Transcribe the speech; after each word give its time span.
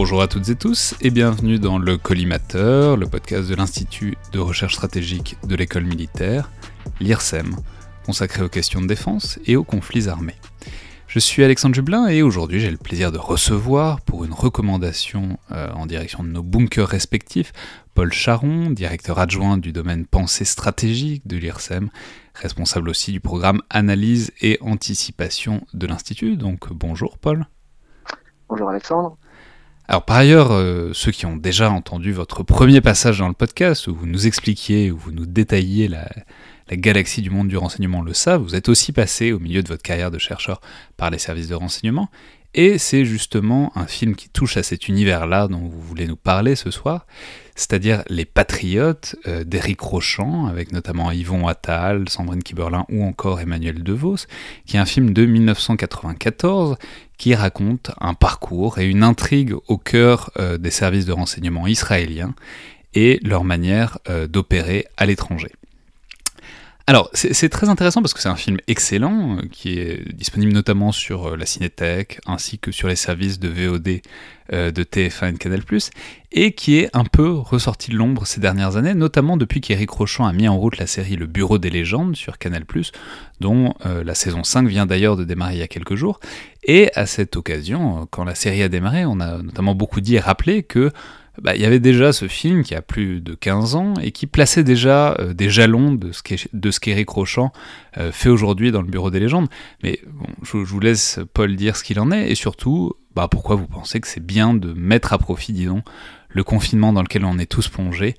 Bonjour 0.00 0.22
à 0.22 0.28
toutes 0.28 0.48
et 0.48 0.54
tous 0.54 0.94
et 1.00 1.10
bienvenue 1.10 1.58
dans 1.58 1.76
le 1.76 1.98
Collimateur, 1.98 2.96
le 2.96 3.08
podcast 3.08 3.50
de 3.50 3.56
l'Institut 3.56 4.16
de 4.30 4.38
recherche 4.38 4.74
stratégique 4.74 5.36
de 5.42 5.56
l'école 5.56 5.86
militaire, 5.86 6.52
l'IRSEM, 7.00 7.56
consacré 8.06 8.44
aux 8.44 8.48
questions 8.48 8.80
de 8.80 8.86
défense 8.86 9.40
et 9.44 9.56
aux 9.56 9.64
conflits 9.64 10.06
armés. 10.06 10.36
Je 11.08 11.18
suis 11.18 11.42
Alexandre 11.42 11.74
Jublin 11.74 12.06
et 12.06 12.22
aujourd'hui 12.22 12.60
j'ai 12.60 12.70
le 12.70 12.76
plaisir 12.76 13.10
de 13.10 13.18
recevoir 13.18 14.00
pour 14.02 14.24
une 14.24 14.32
recommandation 14.32 15.36
euh, 15.50 15.72
en 15.72 15.84
direction 15.84 16.22
de 16.22 16.28
nos 16.28 16.44
bunkers 16.44 16.86
respectifs 16.86 17.52
Paul 17.94 18.12
Charon, 18.12 18.70
directeur 18.70 19.18
adjoint 19.18 19.58
du 19.58 19.72
domaine 19.72 20.06
pensée 20.06 20.44
stratégique 20.44 21.26
de 21.26 21.38
l'IRSEM, 21.38 21.90
responsable 22.36 22.88
aussi 22.88 23.10
du 23.10 23.18
programme 23.18 23.62
analyse 23.68 24.30
et 24.42 24.58
anticipation 24.60 25.66
de 25.74 25.88
l'Institut. 25.88 26.36
Donc 26.36 26.72
bonjour 26.72 27.18
Paul. 27.18 27.48
Bonjour 28.48 28.70
Alexandre. 28.70 29.18
Alors 29.90 30.04
par 30.04 30.18
ailleurs, 30.18 30.52
euh, 30.52 30.90
ceux 30.92 31.12
qui 31.12 31.24
ont 31.24 31.36
déjà 31.36 31.70
entendu 31.70 32.12
votre 32.12 32.42
premier 32.42 32.82
passage 32.82 33.20
dans 33.20 33.28
le 33.28 33.32
podcast, 33.32 33.86
où 33.86 33.94
vous 33.94 34.06
nous 34.06 34.26
expliquiez, 34.26 34.90
où 34.90 34.98
vous 34.98 35.12
nous 35.12 35.24
détailliez 35.24 35.88
la, 35.88 36.06
la 36.68 36.76
galaxie 36.76 37.22
du 37.22 37.30
monde 37.30 37.48
du 37.48 37.56
renseignement 37.56 38.02
le 38.02 38.12
savent, 38.12 38.42
vous 38.42 38.54
êtes 38.54 38.68
aussi 38.68 38.92
passé 38.92 39.32
au 39.32 39.38
milieu 39.38 39.62
de 39.62 39.68
votre 39.68 39.82
carrière 39.82 40.10
de 40.10 40.18
chercheur 40.18 40.60
par 40.98 41.08
les 41.10 41.16
services 41.16 41.48
de 41.48 41.54
renseignement, 41.54 42.10
et 42.54 42.78
c'est 42.78 43.04
justement 43.04 43.72
un 43.76 43.86
film 43.86 44.14
qui 44.14 44.28
touche 44.28 44.56
à 44.56 44.62
cet 44.62 44.88
univers-là 44.88 45.48
dont 45.48 45.58
vous 45.58 45.80
voulez 45.80 46.06
nous 46.06 46.16
parler 46.16 46.56
ce 46.56 46.70
soir, 46.70 47.06
c'est-à-dire 47.54 48.02
Les 48.08 48.24
Patriotes 48.24 49.16
euh, 49.26 49.44
d'Éric 49.44 49.80
avec 50.48 50.72
notamment 50.72 51.10
Yvon 51.12 51.46
Attal, 51.46 52.08
Sandrine 52.08 52.42
Kiberlin 52.42 52.86
ou 52.88 53.04
encore 53.04 53.40
Emmanuel 53.40 53.82
DeVos, 53.82 54.26
qui 54.66 54.76
est 54.76 54.80
un 54.80 54.86
film 54.86 55.12
de 55.12 55.26
1994 55.26 56.76
qui 57.18 57.34
raconte 57.34 57.90
un 58.00 58.14
parcours 58.14 58.78
et 58.78 58.86
une 58.86 59.02
intrigue 59.02 59.54
au 59.66 59.76
cœur 59.76 60.30
euh, 60.38 60.56
des 60.56 60.70
services 60.70 61.04
de 61.04 61.12
renseignement 61.12 61.66
israéliens 61.66 62.34
et 62.94 63.20
leur 63.22 63.44
manière 63.44 63.98
euh, 64.08 64.26
d'opérer 64.26 64.86
à 64.96 65.04
l'étranger. 65.04 65.52
Alors, 66.88 67.10
c'est 67.12 67.50
très 67.50 67.68
intéressant 67.68 68.00
parce 68.00 68.14
que 68.14 68.20
c'est 68.22 68.30
un 68.30 68.36
film 68.36 68.56
excellent 68.66 69.36
euh, 69.36 69.42
qui 69.52 69.78
est 69.78 70.10
disponible 70.14 70.54
notamment 70.54 70.90
sur 70.90 71.36
la 71.36 71.44
Cinétech 71.44 72.18
ainsi 72.24 72.58
que 72.58 72.72
sur 72.72 72.88
les 72.88 72.96
services 72.96 73.38
de 73.38 73.48
VOD 73.48 74.00
de 74.50 74.82
TF1 74.82 75.28
et 75.28 75.32
de 75.32 75.36
Canal+, 75.36 75.60
et 76.32 76.52
qui 76.52 76.78
est 76.78 76.88
un 76.96 77.04
peu 77.04 77.28
ressorti 77.32 77.90
de 77.90 77.96
l'ombre 77.96 78.26
ces 78.26 78.40
dernières 78.40 78.78
années, 78.78 78.94
notamment 78.94 79.36
depuis 79.36 79.60
qu'Éric 79.60 79.90
Rochant 79.90 80.24
a 80.24 80.32
mis 80.32 80.48
en 80.48 80.56
route 80.56 80.78
la 80.78 80.86
série 80.86 81.16
Le 81.16 81.26
Bureau 81.26 81.58
des 81.58 81.68
légendes 81.68 82.16
sur 82.16 82.38
Canal+, 82.38 82.64
dont 83.40 83.74
la 83.84 84.14
saison 84.14 84.44
5 84.44 84.66
vient 84.66 84.86
d'ailleurs 84.86 85.16
de 85.16 85.24
démarrer 85.24 85.56
il 85.56 85.58
y 85.58 85.62
a 85.62 85.68
quelques 85.68 85.96
jours, 85.96 86.18
et 86.64 86.90
à 86.94 87.04
cette 87.04 87.36
occasion, 87.36 88.08
quand 88.10 88.24
la 88.24 88.34
série 88.34 88.62
a 88.62 88.70
démarré, 88.70 89.04
on 89.04 89.20
a 89.20 89.42
notamment 89.42 89.74
beaucoup 89.74 90.00
dit 90.00 90.14
et 90.14 90.20
rappelé 90.20 90.62
que 90.62 90.92
bah, 91.42 91.54
il 91.54 91.62
y 91.62 91.64
avait 91.64 91.78
déjà 91.78 92.12
ce 92.12 92.26
film 92.26 92.62
qui 92.62 92.74
a 92.74 92.82
plus 92.82 93.20
de 93.20 93.34
15 93.34 93.74
ans 93.74 93.94
et 94.02 94.12
qui 94.12 94.26
plaçait 94.26 94.64
déjà 94.64 95.14
euh, 95.18 95.32
des 95.32 95.50
jalons 95.50 95.92
de 95.92 96.10
ce 96.12 96.80
qu'Éric 96.80 97.08
Rochant 97.08 97.52
euh, 97.96 98.12
fait 98.12 98.28
aujourd'hui 98.28 98.72
dans 98.72 98.82
le 98.82 98.88
Bureau 98.88 99.10
des 99.10 99.20
légendes. 99.20 99.48
Mais 99.82 100.00
je, 100.42 100.56
vous 100.56 100.80
laisse 100.80 101.20
Paul 101.34 101.54
dire 101.56 101.76
ce 101.76 101.84
qu'il 101.84 102.00
en 102.00 102.10
est 102.10 102.30
et 102.30 102.34
surtout 102.34 102.92
bah, 103.14 103.28
pourquoi 103.30 103.56
vous 103.56 103.66
pensez 103.66 104.00
que 104.00 104.08
c'est 104.08 104.24
bien 104.24 104.54
de 104.54 104.72
mettre 104.72 105.12
à 105.12 105.18
profit, 105.18 105.52
disons, 105.52 105.82
le 106.28 106.44
confinement 106.44 106.92
dans 106.92 107.02
lequel 107.02 107.24
on 107.24 107.38
est 107.38 107.50
tous 107.50 107.68
plongés 107.68 108.14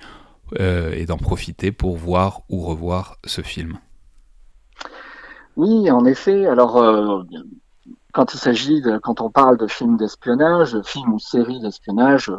euh, 0.59 0.93
et 0.93 1.05
d'en 1.05 1.17
profiter 1.17 1.71
pour 1.71 1.97
voir 1.97 2.41
ou 2.49 2.61
revoir 2.61 3.17
ce 3.25 3.41
film. 3.41 3.79
Oui, 5.57 5.91
en 5.91 6.05
effet. 6.05 6.45
Alors, 6.45 7.25
quand 8.13 8.33
il 8.33 8.37
s'agit 8.37 8.81
de, 8.81 8.97
quand 8.97 9.19
on 9.19 9.29
parle 9.29 9.57
de 9.57 9.67
films 9.67 9.97
d'espionnage, 9.97 10.77
films 10.83 11.13
ou 11.13 11.19
séries 11.19 11.59
d'espionnage, 11.59 12.31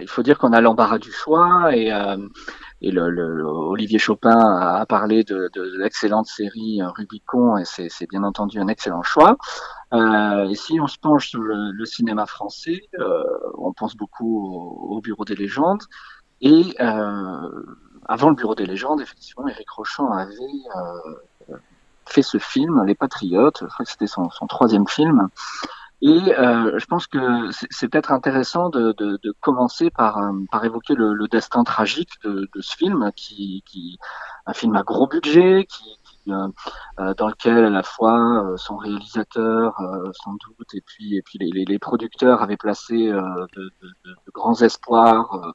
il 0.00 0.08
faut 0.08 0.22
dire 0.22 0.38
qu'on 0.38 0.52
a 0.52 0.60
l'embarras 0.60 0.98
du 0.98 1.10
choix 1.10 1.74
et, 1.74 1.92
euh, 1.92 2.16
et 2.82 2.90
le, 2.90 3.08
le, 3.08 3.44
Olivier 3.44 3.98
Chopin 3.98 4.38
a 4.38 4.84
parlé 4.86 5.24
de, 5.24 5.50
de, 5.54 5.78
l'excellente 5.78 6.26
série 6.26 6.80
Rubicon 6.82 7.56
et 7.56 7.64
c'est, 7.64 8.06
bien 8.08 8.22
entendu 8.24 8.60
un 8.60 8.68
excellent 8.68 9.02
choix. 9.02 9.36
Euh, 9.92 10.48
et 10.48 10.54
si 10.54 10.78
on 10.80 10.86
se 10.86 10.98
penche 10.98 11.30
sur 11.30 11.40
le, 11.40 11.70
le 11.72 11.84
cinéma 11.86 12.26
français, 12.26 12.82
on 13.56 13.72
pense 13.72 13.96
beaucoup 13.96 14.38
au, 14.38 14.96
au, 14.96 15.00
Bureau 15.00 15.24
des 15.24 15.36
légendes 15.36 15.82
et 16.40 16.76
avant 16.78 18.28
le 18.28 18.34
Bureau 18.34 18.54
des 18.54 18.66
légendes, 18.66 19.00
effectivement, 19.00 19.48
Eric 19.48 19.70
Rochant 19.70 20.10
avait 20.12 20.34
fait 22.06 22.22
ce 22.22 22.38
film, 22.38 22.84
Les 22.84 22.94
Patriotes. 22.94 23.58
Je 23.62 23.66
crois 23.66 23.84
que 23.84 23.90
c'était 23.90 24.06
son, 24.06 24.30
son, 24.30 24.46
troisième 24.46 24.86
film. 24.86 25.28
Et 26.06 26.34
euh, 26.38 26.78
je 26.78 26.84
pense 26.84 27.06
que 27.06 27.18
c'est 27.70 27.88
peut-être 27.88 28.12
intéressant 28.12 28.68
de, 28.68 28.92
de, 28.92 29.18
de, 29.22 29.34
commencer 29.40 29.90
par, 29.90 30.18
euh, 30.18 30.32
par 30.52 30.62
évoquer 30.62 30.94
le, 30.94 31.14
le 31.14 31.28
destin 31.28 31.64
tragique 31.64 32.10
de, 32.22 32.46
de, 32.54 32.60
ce 32.60 32.76
film, 32.76 33.10
qui, 33.16 33.62
qui 33.64 33.98
un 34.44 34.52
film 34.52 34.76
à 34.76 34.82
gros 34.82 35.06
budget, 35.06 35.66
qui, 35.66 36.30
euh, 36.30 36.48
euh 37.00 37.14
dans 37.14 37.28
lequel 37.28 37.64
à 37.64 37.70
la 37.70 37.82
fois 37.82 38.52
son 38.56 38.76
réalisateur, 38.76 39.80
sans 40.22 40.32
doute, 40.32 40.74
et 40.74 40.82
puis 40.82 41.16
et 41.16 41.22
puis 41.22 41.38
les, 41.38 41.64
les 41.64 41.78
producteurs 41.78 42.42
avaient 42.42 42.58
placé 42.58 42.94
de, 42.94 43.70
de, 43.80 44.30
grands 44.34 44.60
espoirs 44.60 45.54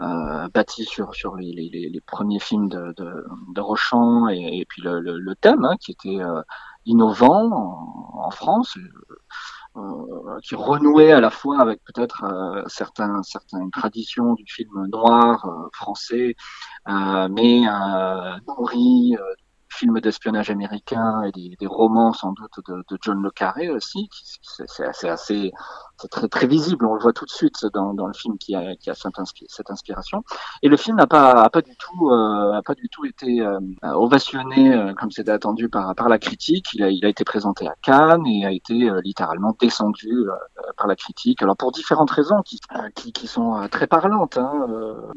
euh, 0.00 0.48
bâti 0.52 0.84
sur 0.84 1.14
sur 1.14 1.36
les, 1.36 1.52
les, 1.52 1.88
les, 1.88 2.00
premiers 2.00 2.40
films 2.40 2.68
de, 2.68 2.92
de, 2.96 3.24
de 3.54 3.60
Rochant 3.60 4.28
et, 4.28 4.58
et 4.58 4.66
puis 4.68 4.82
le, 4.82 4.98
le, 4.98 5.18
le 5.20 5.36
thème 5.36 5.64
hein, 5.64 5.76
qui 5.78 5.92
était 5.92 6.20
euh, 6.20 6.42
innovant 6.84 7.48
en, 7.52 8.26
en 8.26 8.30
France, 8.32 8.76
qui 10.42 10.54
renouait 10.54 11.12
à 11.12 11.20
la 11.20 11.30
fois 11.30 11.60
avec 11.60 11.80
peut-être 11.84 12.24
euh, 12.24 12.62
certains 12.66 13.22
certaines 13.22 13.70
traditions 13.70 14.34
du 14.34 14.44
film 14.46 14.86
noir 14.86 15.44
euh, 15.46 15.68
français, 15.72 16.36
mais 16.86 17.62
nourri 18.46 19.16
films 19.70 20.00
d'espionnage 20.00 20.50
américain 20.50 21.22
et 21.22 21.32
des, 21.32 21.56
des, 21.58 21.66
romans 21.66 22.12
sans 22.12 22.32
doute 22.32 22.60
de, 22.68 22.84
de 22.88 22.98
John 23.02 23.20
le 23.20 23.30
Carré 23.30 23.70
aussi. 23.70 24.08
C'est 24.40 25.08
assez 25.08 25.50
c'est 26.00 26.10
très 26.10 26.28
très 26.28 26.46
visible, 26.46 26.86
on 26.86 26.94
le 26.94 27.00
voit 27.00 27.12
tout 27.12 27.24
de 27.24 27.30
suite 27.30 27.66
dans, 27.72 27.94
dans 27.94 28.06
le 28.06 28.12
film 28.12 28.36
qui 28.38 28.54
a, 28.54 28.74
qui 28.76 28.90
a 28.90 28.94
cette, 28.94 29.70
inspiration. 29.70 30.24
Et 30.62 30.68
le 30.68 30.76
film 30.76 30.96
n'a 30.96 31.06
pas, 31.06 31.48
pas 31.50 31.62
du 31.62 31.76
tout, 31.76 32.10
euh, 32.10 32.60
pas 32.62 32.74
du 32.74 32.88
tout 32.88 33.04
été 33.04 33.40
euh, 33.40 33.60
ovationné 33.82 34.74
euh, 34.74 34.92
comme 34.94 35.10
c'était 35.10 35.30
attendu 35.30 35.68
par, 35.68 35.94
par 35.94 36.08
la 36.08 36.18
critique. 36.18 36.66
Il 36.74 36.82
a, 36.82 36.90
il 36.90 37.04
a 37.04 37.08
été 37.08 37.24
présenté 37.24 37.66
à 37.68 37.74
Cannes 37.82 38.26
et 38.26 38.44
a 38.44 38.50
été 38.50 38.90
euh, 38.90 39.00
littéralement 39.02 39.56
descendu 39.60 40.12
par 40.76 40.86
la 40.86 40.96
critique. 40.96 41.42
Alors 41.42 41.56
pour 41.56 41.70
différentes 41.70 42.10
raisons 42.10 42.42
qui, 42.42 42.58
qui, 42.94 43.12
qui 43.12 43.26
sont 43.26 43.68
très 43.70 43.86
parlantes. 43.86 44.36
Hein. 44.36 44.66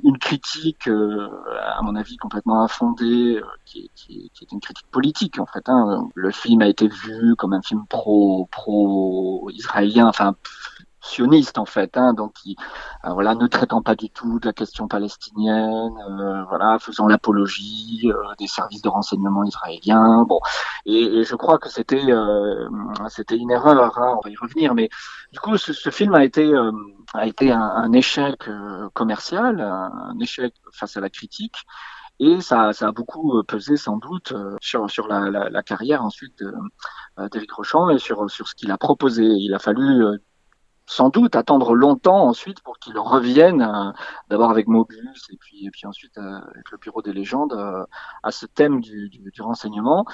Une 0.03 0.17
critique, 0.17 0.87
à 0.87 1.81
mon 1.81 1.95
avis, 1.95 2.17
complètement 2.17 2.61
infondée, 2.61 3.41
qui, 3.65 3.89
qui, 3.95 4.31
qui, 4.33 4.43
est 4.43 4.51
une 4.51 4.59
critique 4.59 4.87
politique 4.91 5.39
en 5.39 5.45
fait. 5.45 5.67
Hein. 5.69 6.07
Le 6.15 6.31
film 6.31 6.61
a 6.61 6.67
été 6.67 6.87
vu 6.87 7.35
comme 7.35 7.53
un 7.53 7.61
film 7.61 7.85
pro 7.89 8.47
pro 8.51 9.49
israélien, 9.51 10.07
enfin 10.07 10.35
sioniste 11.07 11.57
en 11.57 11.65
fait, 11.65 11.97
hein, 11.97 12.13
donc 12.13 12.33
qui, 12.33 12.55
euh, 13.05 13.13
voilà, 13.13 13.35
ne 13.35 13.47
traitant 13.47 13.81
pas 13.81 13.95
du 13.95 14.09
tout 14.09 14.39
de 14.39 14.45
la 14.47 14.53
question 14.53 14.87
palestinienne, 14.87 15.93
euh, 16.09 16.43
voilà, 16.49 16.77
faisant 16.79 17.07
l'apologie 17.07 18.11
euh, 18.11 18.35
des 18.39 18.47
services 18.47 18.81
de 18.81 18.89
renseignement 18.89 19.43
israéliens, 19.43 20.25
bon, 20.27 20.39
et, 20.85 21.23
je 21.23 21.35
crois 21.35 21.57
que 21.57 21.69
c'était 21.69 22.05
c'était 23.09 23.37
une 23.37 23.51
erreur, 23.51 23.97
hein, 23.97 24.15
on 24.17 24.21
va 24.23 24.29
y 24.29 24.35
revenir, 24.35 24.73
mais 24.75 24.89
du 25.31 25.39
coup 25.39 25.57
ce, 25.57 25.73
ce 25.73 25.89
film 25.89 26.13
a 26.15 26.23
été 26.23 26.51
a 27.13 27.25
été 27.25 27.51
un, 27.51 27.61
un 27.61 27.91
échec 27.93 28.49
commercial, 28.93 29.61
un, 29.61 30.19
échec 30.19 30.53
face 30.73 30.97
à 30.97 31.01
la 31.01 31.09
critique. 31.09 31.57
Et 32.19 32.41
ça, 32.41 32.73
ça 32.73 32.87
a 32.87 32.91
beaucoup 32.91 33.43
pesé 33.43 33.77
sans 33.77 33.97
doute 33.97 34.33
sur, 34.59 34.89
sur 34.89 35.07
la, 35.07 35.29
la, 35.29 35.49
la 35.49 35.63
carrière 35.63 36.03
ensuite 36.03 36.43
d'Éric 37.31 37.51
Rochant 37.51 37.89
et 37.89 37.99
sur, 37.99 38.29
sur 38.29 38.47
ce 38.47 38.55
qu'il 38.55 38.71
a 38.71 38.77
proposé. 38.77 39.23
Il 39.23 39.53
a 39.53 39.59
fallu 39.59 40.03
sans 40.87 41.09
doute 41.09 41.35
attendre 41.35 41.75
longtemps 41.75 42.27
ensuite 42.27 42.61
pour 42.61 42.79
qu'il 42.79 42.97
revienne, 42.97 43.61
euh, 43.61 43.91
d'abord 44.29 44.49
avec 44.49 44.67
Mobius 44.67 45.29
et 45.29 45.37
puis, 45.37 45.65
et 45.65 45.69
puis 45.69 45.85
ensuite 45.85 46.17
euh, 46.17 46.39
avec 46.53 46.71
le 46.71 46.77
Bureau 46.77 47.01
des 47.01 47.13
légendes, 47.13 47.53
euh, 47.53 47.85
à 48.23 48.31
ce 48.31 48.45
thème 48.45 48.79
du, 48.79 49.09
du, 49.09 49.41
renseignement. 49.41 50.05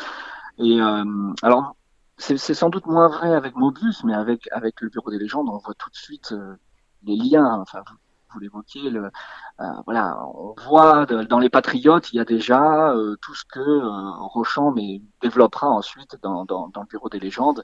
Et 0.58 0.80
alors, 1.42 1.76
c'est 2.18 2.38
sans 2.38 2.70
doute 2.70 2.86
moins 2.86 3.08
vrai 3.08 3.34
avec 3.34 3.56
Mobius, 3.56 4.04
mais 4.04 4.14
avec, 4.14 4.48
avec 4.52 4.82
le 4.82 4.90
Bureau 4.90 5.10
des 5.10 5.18
légendes, 5.18 5.48
on 5.50 5.58
voit 5.58 5.74
tout 5.74 5.90
de 5.90 5.96
suite 5.96 6.36
les 7.04 7.16
liens. 7.16 7.60
Enfin, 7.60 7.82
vous, 7.90 7.96
vous 8.32 8.40
l'évoquiez, 8.40 8.92
voilà, 9.86 10.20
on 10.36 10.54
voit 10.68 11.08
dans 11.08 11.40
les 11.40 11.50
Patriotes, 11.50 12.14
il 12.14 12.18
y 12.18 12.20
a 12.20 12.26
déjà 12.26 12.94
tout 13.22 13.34
ce 13.34 13.46
que 13.46 14.20
Rochant 14.28 14.72
mais 14.72 15.02
développera 15.22 15.70
ensuite 15.70 16.18
dans, 16.22 16.46
dans 16.46 16.70
le 16.76 16.88
Bureau 16.88 17.10
des 17.10 17.20
légendes. 17.20 17.64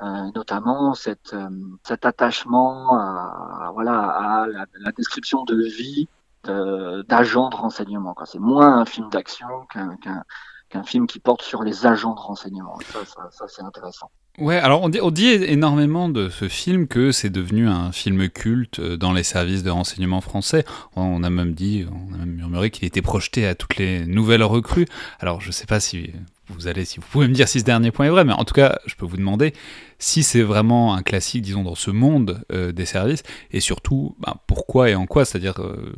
Euh, 0.00 0.30
notamment 0.32 0.94
cette, 0.94 1.32
euh, 1.32 1.48
cet 1.82 2.06
attachement 2.06 2.94
à, 2.94 3.72
voilà, 3.74 3.98
à 3.98 4.46
la, 4.46 4.92
description 4.92 5.44
de 5.44 5.56
vie 5.56 6.08
d'agents 6.44 7.50
de 7.50 7.56
renseignement. 7.56 8.14
C'est 8.24 8.38
moins 8.38 8.78
un 8.78 8.84
film 8.84 9.10
d'action 9.10 9.48
qu'un 10.70 10.84
film 10.84 11.08
qui 11.08 11.18
porte 11.18 11.42
sur 11.42 11.64
les 11.64 11.84
agents 11.84 12.14
de 12.14 12.20
renseignement. 12.20 12.78
Ça, 12.92 13.04
ça, 13.04 13.28
ça 13.32 13.48
c'est 13.48 13.62
intéressant. 13.62 14.08
Ouais, 14.38 14.56
alors 14.56 14.82
on 14.82 14.88
dit, 14.88 15.00
on 15.02 15.10
dit 15.10 15.26
énormément 15.26 16.08
de 16.08 16.28
ce 16.28 16.46
film 16.46 16.86
que 16.86 17.10
c'est 17.10 17.28
devenu 17.28 17.68
un 17.68 17.90
film 17.90 18.28
culte 18.28 18.78
euh, 18.78 18.96
dans 18.96 19.12
les 19.12 19.24
services 19.24 19.64
de 19.64 19.70
renseignement 19.70 20.20
français. 20.20 20.64
On 20.94 21.24
a 21.24 21.30
même 21.30 21.54
dit, 21.54 21.86
on 21.90 22.14
a 22.14 22.18
même 22.18 22.36
murmuré 22.36 22.70
qu'il 22.70 22.84
était 22.84 23.02
projeté 23.02 23.48
à 23.48 23.56
toutes 23.56 23.76
les 23.76 24.06
nouvelles 24.06 24.44
recrues. 24.44 24.86
Alors 25.18 25.40
je 25.40 25.50
sais 25.50 25.66
pas 25.66 25.80
si 25.80 26.12
vous 26.50 26.66
allez, 26.66 26.84
si 26.84 27.00
vous 27.00 27.06
pouvez 27.10 27.28
me 27.28 27.34
dire 27.34 27.48
si 27.48 27.60
ce 27.60 27.64
dernier 27.64 27.90
point 27.90 28.06
est 28.06 28.10
vrai, 28.10 28.24
mais 28.24 28.32
en 28.32 28.44
tout 28.44 28.54
cas, 28.54 28.78
je 28.86 28.94
peux 28.94 29.06
vous 29.06 29.16
demander 29.16 29.52
si 29.98 30.22
c'est 30.22 30.42
vraiment 30.42 30.94
un 30.94 31.02
classique, 31.02 31.42
disons, 31.42 31.62
dans 31.62 31.74
ce 31.74 31.90
monde 31.90 32.42
euh, 32.52 32.72
des 32.72 32.86
services, 32.86 33.22
et 33.50 33.60
surtout, 33.60 34.16
ben, 34.20 34.34
pourquoi 34.46 34.90
et 34.90 34.94
en 34.94 35.06
quoi, 35.06 35.24
c'est-à-dire, 35.24 35.60
euh, 35.60 35.94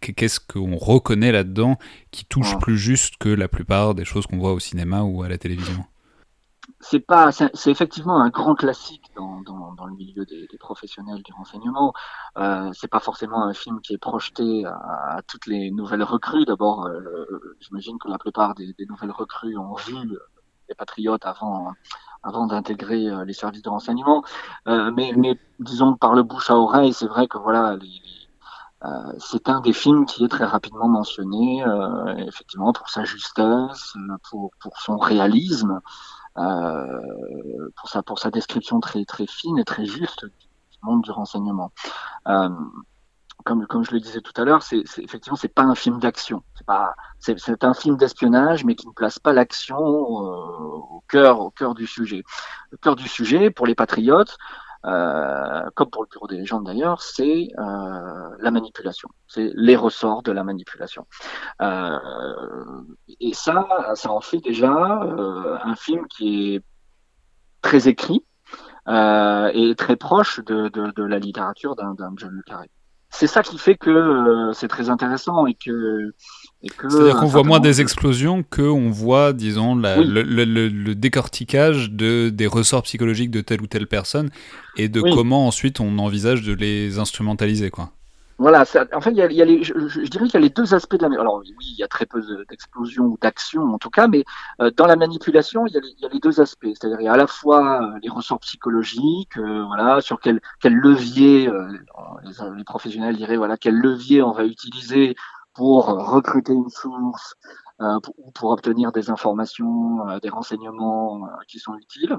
qu'est-ce 0.00 0.40
qu'on 0.40 0.76
reconnaît 0.76 1.32
là-dedans 1.32 1.78
qui 2.10 2.24
touche 2.24 2.58
plus 2.58 2.78
juste 2.78 3.16
que 3.18 3.28
la 3.28 3.48
plupart 3.48 3.94
des 3.94 4.04
choses 4.04 4.26
qu'on 4.26 4.38
voit 4.38 4.52
au 4.52 4.60
cinéma 4.60 5.02
ou 5.02 5.22
à 5.22 5.28
la 5.28 5.38
télévision? 5.38 5.84
C'est 6.92 7.00
pas, 7.00 7.32
c'est 7.32 7.70
effectivement 7.70 8.20
un 8.20 8.28
grand 8.28 8.54
classique 8.54 9.10
dans, 9.16 9.40
dans, 9.40 9.86
le 9.86 9.94
milieu 9.94 10.26
des, 10.26 10.46
professionnels 10.58 11.22
du 11.22 11.32
renseignement. 11.32 11.94
Euh, 12.36 12.70
c'est 12.74 12.88
pas 12.88 13.00
forcément 13.00 13.42
un 13.44 13.54
film 13.54 13.80
qui 13.80 13.94
est 13.94 13.98
projeté 13.98 14.66
à, 14.66 15.20
toutes 15.26 15.46
les 15.46 15.70
nouvelles 15.70 16.02
recrues. 16.02 16.44
D'abord, 16.44 16.86
euh, 16.86 17.56
j'imagine 17.60 17.98
que 17.98 18.08
la 18.08 18.18
plupart 18.18 18.54
des, 18.54 18.74
nouvelles 18.86 19.10
recrues 19.10 19.56
ont 19.56 19.74
vu 19.74 19.96
les 20.68 20.74
patriotes 20.74 21.24
avant, 21.24 21.72
avant 22.22 22.46
d'intégrer 22.46 23.08
euh, 23.08 23.24
les 23.24 23.32
services 23.32 23.62
de 23.62 23.70
renseignement. 23.70 24.22
Euh, 24.68 24.90
mais, 24.94 25.14
mais 25.16 25.38
disons 25.60 25.96
par 25.96 26.14
le 26.14 26.22
bouche 26.22 26.50
à 26.50 26.56
oreille, 26.56 26.92
c'est 26.92 27.06
vrai 27.06 27.26
que 27.26 27.38
voilà, 27.38 27.78
euh, 28.84 29.12
c'est 29.18 29.48
un 29.48 29.60
des 29.60 29.72
films 29.72 30.06
qui 30.06 30.24
est 30.24 30.28
très 30.28 30.44
rapidement 30.44 30.88
mentionné, 30.88 31.64
euh, 31.64 32.16
effectivement 32.26 32.72
pour 32.72 32.88
sa 32.88 33.04
justesse, 33.04 33.94
pour, 34.28 34.50
pour 34.60 34.78
son 34.78 34.98
réalisme. 34.98 35.80
Euh, 36.38 37.70
pour 37.76 37.88
sa 37.90 38.02
pour 38.02 38.18
sa 38.18 38.30
description 38.30 38.80
très 38.80 39.04
très 39.04 39.26
fine 39.26 39.58
et 39.58 39.64
très 39.64 39.84
juste 39.84 40.24
du 40.24 40.78
monde 40.82 41.02
du 41.02 41.10
renseignement. 41.10 41.72
Euh, 42.26 42.48
comme, 43.44 43.66
comme 43.66 43.84
je 43.84 43.90
le 43.90 44.00
disais 44.00 44.20
tout 44.20 44.32
à 44.40 44.44
l'heure, 44.44 44.62
c'est 44.62 44.82
effectivement 44.98 45.36
c'est 45.36 45.48
pas 45.48 45.62
un 45.62 45.74
film 45.74 45.98
d'action, 45.98 46.42
c'est 46.54 46.64
pas 46.66 46.94
c'est 47.18 47.64
un 47.64 47.74
film 47.74 47.96
d'espionnage, 47.96 48.64
mais 48.64 48.74
qui 48.76 48.86
ne 48.86 48.92
place 48.92 49.18
pas 49.18 49.32
l'action 49.32 49.78
euh, 49.78 50.76
au 50.94 51.02
cœur 51.08 51.40
au 51.40 51.50
cœur 51.50 51.74
du 51.74 51.86
sujet. 51.86 52.22
Le 52.70 52.78
cœur 52.78 52.96
du 52.96 53.08
sujet 53.08 53.50
pour 53.50 53.66
les 53.66 53.74
patriotes, 53.74 54.38
euh, 54.84 55.70
comme 55.74 55.90
pour 55.90 56.02
le 56.02 56.08
Bureau 56.08 56.26
des 56.26 56.38
légendes 56.38 56.64
d'ailleurs, 56.64 57.02
c'est 57.02 57.48
euh, 57.58 58.36
la 58.38 58.50
manipulation, 58.50 59.08
c'est 59.28 59.50
les 59.54 59.76
ressorts 59.76 60.22
de 60.22 60.32
la 60.32 60.44
manipulation. 60.44 61.06
Euh, 61.60 61.98
et 63.20 63.32
ça, 63.34 63.68
ça 63.94 64.10
en 64.10 64.20
fait 64.20 64.38
déjà 64.38 65.02
euh, 65.02 65.58
un 65.62 65.76
film 65.76 66.06
qui 66.08 66.54
est 66.54 66.64
très 67.60 67.88
écrit 67.88 68.24
euh, 68.88 69.50
et 69.54 69.74
très 69.76 69.96
proche 69.96 70.40
de, 70.40 70.68
de, 70.68 70.90
de 70.90 71.02
la 71.04 71.18
littérature 71.18 71.76
d'un 71.76 71.94
John 72.16 72.30
le 72.30 72.42
Carré 72.42 72.70
c'est 73.12 73.26
ça 73.26 73.42
qui 73.42 73.58
fait 73.58 73.76
que 73.76 73.90
euh, 73.90 74.52
c'est 74.54 74.68
très 74.68 74.88
intéressant 74.88 75.46
et 75.46 75.54
que. 75.54 76.12
que 76.76 76.88
C'est-à-dire 76.88 77.16
qu'on 77.16 77.26
voit 77.26 77.44
moins 77.44 77.60
des 77.60 77.80
explosions 77.80 78.42
qu'on 78.42 78.90
voit, 78.90 79.32
disons, 79.34 79.76
la, 79.76 79.96
le, 79.98 80.22
le, 80.22 80.44
le, 80.44 80.94
décortiquage 80.94 81.90
de, 81.90 82.30
des 82.30 82.46
ressorts 82.46 82.82
psychologiques 82.82 83.30
de 83.30 83.42
telle 83.42 83.60
ou 83.60 83.66
telle 83.66 83.86
personne 83.86 84.30
et 84.76 84.88
de 84.88 85.02
comment 85.02 85.46
ensuite 85.46 85.78
on 85.78 85.98
envisage 85.98 86.42
de 86.42 86.54
les 86.54 86.98
instrumentaliser, 86.98 87.70
quoi. 87.70 87.90
Voilà, 88.42 88.64
en 88.92 89.00
fait, 89.00 89.12
il 89.12 89.16
y 89.18 89.22
a, 89.22 89.44
les, 89.44 89.62
je, 89.62 89.72
dirais 90.08 90.24
qu'il 90.24 90.34
y 90.34 90.36
a 90.36 90.40
les 90.40 90.50
deux 90.50 90.74
aspects 90.74 90.96
de 90.96 91.06
la. 91.06 91.20
Alors 91.20 91.36
oui, 91.38 91.54
il 91.60 91.78
y 91.78 91.84
a 91.84 91.86
très 91.86 92.06
peu 92.06 92.20
d'explosions 92.50 93.04
ou 93.04 93.16
d'actions 93.22 93.72
en 93.72 93.78
tout 93.78 93.88
cas, 93.88 94.08
mais 94.08 94.24
euh, 94.60 94.72
dans 94.76 94.86
la 94.86 94.96
manipulation, 94.96 95.64
il 95.68 95.74
y, 95.74 95.76
a 95.76 96.08
les, 96.08 96.18
deux 96.18 96.40
aspects. 96.40 96.66
C'est-à-dire 96.66 97.00
il 97.00 97.04
y 97.04 97.08
a 97.08 97.12
à 97.12 97.16
la 97.16 97.28
fois 97.28 97.80
euh, 97.80 98.00
les 98.02 98.08
ressorts 98.08 98.40
psychologiques, 98.40 99.36
euh, 99.36 99.64
voilà, 99.66 100.00
sur 100.00 100.18
quel, 100.18 100.40
quel 100.60 100.74
levier 100.74 101.48
euh, 101.48 101.68
les, 102.24 102.32
les, 102.56 102.64
professionnels 102.64 103.16
diraient, 103.16 103.36
voilà, 103.36 103.56
quel 103.56 103.76
levier 103.76 104.24
on 104.24 104.32
va 104.32 104.44
utiliser 104.44 105.14
pour 105.54 105.86
recruter 105.86 106.52
une 106.52 106.68
source 106.68 107.36
ou 107.78 108.00
pour, 108.00 108.32
pour, 108.34 108.50
obtenir 108.50 108.90
des 108.90 109.08
informations, 109.08 110.18
des 110.20 110.30
renseignements 110.30 111.28
qui 111.46 111.60
sont 111.60 111.76
utiles 111.76 112.16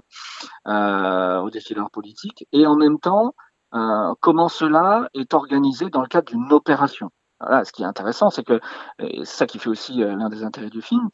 aux 0.65 1.49
décideurs 1.49 1.89
politiques, 1.91 2.47
et 2.53 2.65
en 2.65 2.75
même 2.75 2.99
temps 2.99 3.33
euh, 3.73 4.13
comment 4.19 4.49
cela 4.49 5.09
est 5.13 5.33
organisé 5.33 5.89
dans 5.89 6.01
le 6.01 6.07
cadre 6.07 6.31
d'une 6.31 6.51
opération? 6.53 7.09
Voilà, 7.39 7.65
ce 7.65 7.73
qui 7.73 7.83
est 7.83 7.85
intéressant, 7.85 8.29
c'est 8.29 8.43
que 8.43 8.61
c'est 8.99 9.25
ça 9.25 9.45
qui 9.45 9.59
fait 9.59 9.69
aussi 9.69 10.01
euh, 10.01 10.15
l'un 10.15 10.29
des 10.29 10.43
intérêts 10.43 10.69
du 10.69 10.81
film, 10.81 11.09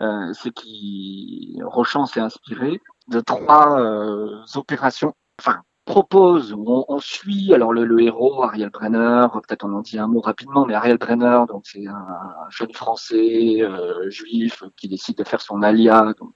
euh, 0.00 0.32
c'est 0.32 0.52
qu'il 0.52 1.62
Rochant 1.64 2.06
s'est 2.06 2.20
inspiré 2.20 2.80
de 3.08 3.20
trois 3.20 3.80
euh, 3.80 4.42
opérations, 4.54 5.14
enfin 5.40 5.62
propose, 5.86 6.52
on, 6.52 6.84
on, 6.88 6.98
suit 7.00 7.52
alors 7.54 7.72
le, 7.72 7.84
le, 7.84 8.02
héros 8.02 8.44
Ariel 8.44 8.70
Brenner, 8.70 9.26
peut-être 9.32 9.64
on 9.64 9.72
en 9.72 9.80
dit 9.80 9.98
un 9.98 10.06
mot 10.06 10.20
rapidement, 10.20 10.66
mais 10.66 10.74
Ariel 10.74 10.98
Brenner, 10.98 11.40
donc 11.48 11.62
c'est 11.66 11.86
un, 11.86 11.94
un, 11.94 12.50
jeune 12.50 12.72
Français 12.74 13.62
euh, 13.62 14.08
juif 14.10 14.62
qui 14.76 14.86
décide 14.88 15.16
de 15.16 15.24
faire 15.24 15.40
son 15.40 15.62
alia, 15.62 16.12
donc, 16.20 16.32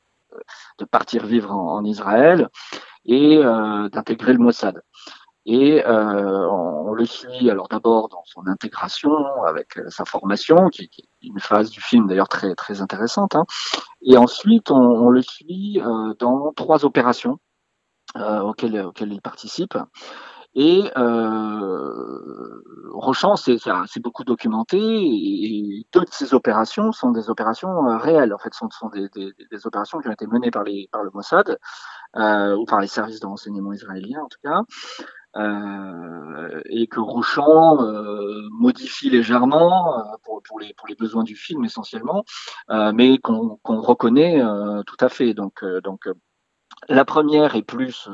de 0.78 0.84
partir 0.84 1.26
vivre 1.26 1.52
en, 1.52 1.76
en 1.76 1.84
Israël 1.84 2.48
et 3.04 3.36
d'intégrer 3.92 4.32
le 4.32 4.38
Mossad. 4.38 4.80
Et 5.44 5.84
euh, 5.84 6.48
on, 6.48 6.92
le 6.92 7.04
suit 7.04 7.50
alors 7.50 7.68
d'abord 7.68 8.08
dans 8.08 8.22
son 8.26 8.46
intégration 8.46 9.10
avec 9.46 9.78
euh, 9.78 9.88
sa 9.88 10.04
formation, 10.04 10.68
qui, 10.68 10.84
est 10.84 11.26
une 11.26 11.40
phase 11.40 11.70
du 11.70 11.80
film 11.80 12.06
d'ailleurs 12.06 12.28
très 12.28 12.54
très 12.54 12.80
intéressante. 12.80 13.34
Hein. 13.34 13.44
Et 14.02 14.16
ensuite, 14.16 14.70
on, 14.70 15.08
le 15.08 15.22
suit 15.22 15.80
euh, 15.80 16.14
dans 16.18 16.52
trois 16.52 16.84
opérations 16.84 17.38
euh, 18.16 18.40
auxquelles, 18.40 18.80
auxquelles 18.80 19.12
il 19.12 19.22
participe. 19.22 19.76
Et 20.54 20.82
euh, 20.98 22.62
Rochant 22.92 23.36
c'est 23.36 23.56
beaucoup 24.02 24.22
documenté 24.22 24.76
et 24.78 25.86
deux 25.94 26.00
de 26.00 26.10
ces 26.10 26.34
opérations 26.34 26.92
sont 26.92 27.10
des 27.10 27.30
opérations 27.30 27.98
réelles. 27.98 28.34
En 28.34 28.38
fait, 28.38 28.52
sont, 28.52 28.68
sont 28.70 28.90
des, 28.90 29.08
des, 29.14 29.32
des, 29.50 29.66
opérations 29.66 29.98
qui 30.00 30.08
ont 30.08 30.12
été 30.12 30.26
menées 30.26 30.50
par, 30.50 30.62
les, 30.62 30.90
par 30.92 31.02
le 31.02 31.10
Mossad 31.14 31.58
ou 32.14 32.64
par 32.66 32.80
les 32.80 32.86
services 32.86 33.20
de 33.20 33.26
renseignement 33.26 33.72
israéliens 33.72 34.20
en 34.20 34.28
tout 34.28 34.40
cas. 34.44 34.60
Euh, 35.36 36.60
et 36.66 36.86
que 36.88 37.00
Rochant 37.00 37.82
euh, 37.82 38.46
modifie 38.50 39.08
légèrement 39.08 39.98
euh, 39.98 40.02
pour, 40.22 40.60
les, 40.60 40.74
besoins 40.94 41.24
du 41.24 41.36
film 41.36 41.64
essentiellement, 41.64 42.24
mais 42.68 43.18
qu'on 43.18 43.58
reconnaît 43.64 44.42
tout 44.86 44.96
à 45.00 45.08
fait. 45.08 45.32
Donc, 45.34 45.64
donc 45.82 46.08
la 46.88 47.04
première 47.04 47.56
est 47.56 47.62
plus 47.62 48.08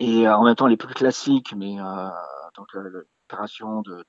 et 0.00 0.28
en 0.28 0.44
même 0.44 0.56
temps 0.56 0.66
les 0.66 0.76
plus 0.76 0.94
classiques, 0.94 1.54
mais 1.56 1.76
donc 2.56 2.66
l'opération 2.74 3.82
de, 3.82 4.04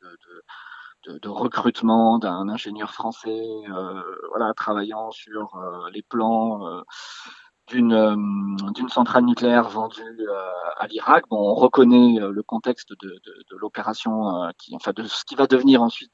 de 1.05 1.29
recrutement 1.29 2.17
d'un 2.17 2.49
ingénieur 2.49 2.91
français, 2.93 3.43
voilà, 4.29 4.53
travaillant 4.55 5.11
sur 5.11 5.59
les 5.93 6.01
plans 6.01 6.83
d'une 7.69 7.93
euh, 7.93 8.15
d'une 8.73 8.89
centrale 8.89 9.25
nucléaire 9.25 9.69
vendue 9.69 10.01
euh, 10.01 10.33
à 10.79 10.87
l'Irak. 10.87 11.25
Bon, 11.29 11.37
on 11.37 11.55
reconnaît 11.55 12.19
euh, 12.19 12.31
le 12.31 12.43
contexte 12.43 12.89
de, 12.91 13.07
de, 13.07 13.45
de 13.51 13.57
l'opération, 13.57 14.49
qui, 14.57 14.75
enfin, 14.75 14.91
de 14.95 15.03
ce 15.03 15.23
qui 15.25 15.35
va 15.35 15.47
devenir 15.47 15.81
ensuite 15.81 16.11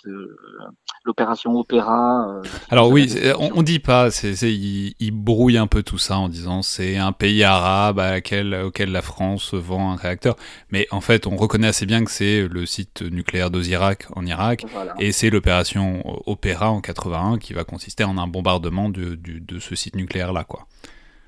l'opération 1.04 1.58
Opéra. 1.58 2.42
Alors 2.70 2.90
oui, 2.90 3.14
on, 3.40 3.52
on, 3.56 3.64
dit 3.64 3.80
pas, 3.80 4.12
c'est, 4.12 4.34
il, 4.52 4.94
il, 5.00 5.12
brouille 5.12 5.58
un 5.58 5.68
peu 5.68 5.84
tout 5.84 5.98
ça 5.98 6.18
en 6.18 6.30
disant 6.30 6.62
c'est 6.62 6.98
un 6.98 7.12
pays 7.12 7.44
arabe 7.44 8.00
à 8.00 8.12
laquelle, 8.12 8.54
auquel 8.56 8.92
la 8.92 9.02
France 9.02 9.54
vend 9.54 9.92
un 9.92 9.96
réacteur, 9.96 10.36
mais 10.70 10.88
en 10.92 11.02
fait, 11.02 11.28
on 11.28 11.36
reconnaît 11.36 11.68
assez 11.68 11.86
bien 11.86 12.04
que 12.04 12.12
c'est 12.12 12.48
le 12.48 12.66
site 12.66 13.02
nucléaire 13.02 13.52
d'Ozirak 13.52 14.08
en 14.16 14.26
Irak, 14.26 14.66
voilà. 14.72 14.94
et 15.00 15.12
c'est 15.12 15.30
l'opération 15.30 16.02
Opéra 16.26 16.72
en 16.72 16.82
81 16.82 17.38
qui 17.38 17.54
va 17.54 17.64
consister 17.64 18.04
en 18.04 18.18
un 18.18 18.28
bombardement 18.28 18.90
de, 18.90 19.16
de, 19.16 19.40
de 19.40 19.60
ce 19.60 19.76
site 19.76 19.96
nucléaire 19.96 20.34
là, 20.34 20.44
quoi. 20.44 20.68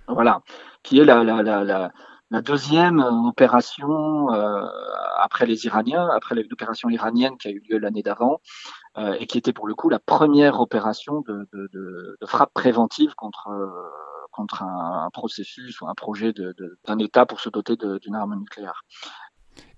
Voilà, 0.07 0.41
qui 0.83 0.99
est 0.99 1.05
la, 1.05 1.23
la, 1.23 1.43
la, 1.43 1.91
la, 2.29 2.41
deuxième 2.41 2.99
opération 2.99 4.31
euh, 4.33 4.65
après 5.21 5.45
les 5.45 5.65
Iraniens, 5.65 6.07
après 6.15 6.35
l'opération 6.35 6.89
iranienne 6.89 7.37
qui 7.37 7.49
a 7.49 7.51
eu 7.51 7.61
lieu 7.69 7.77
l'année 7.77 8.03
d'avant, 8.03 8.39
euh, 8.97 9.17
et 9.19 9.27
qui 9.27 9.37
était 9.37 9.53
pour 9.53 9.67
le 9.67 9.75
coup 9.75 9.89
la 9.89 9.99
première 9.99 10.61
opération 10.61 11.21
de, 11.27 11.47
de, 11.51 11.69
de, 11.73 12.17
de 12.21 12.25
frappe 12.25 12.53
préventive 12.53 13.15
contre, 13.15 13.49
euh, 13.49 13.67
contre 14.31 14.63
un, 14.63 15.05
un, 15.05 15.09
processus 15.09 15.81
ou 15.81 15.87
un 15.87 15.95
projet 15.95 16.33
d'un 16.33 16.99
État 16.99 17.25
pour 17.25 17.41
se 17.41 17.49
doter 17.49 17.75
d'une 17.75 18.15
arme 18.15 18.35
nucléaire. 18.39 18.83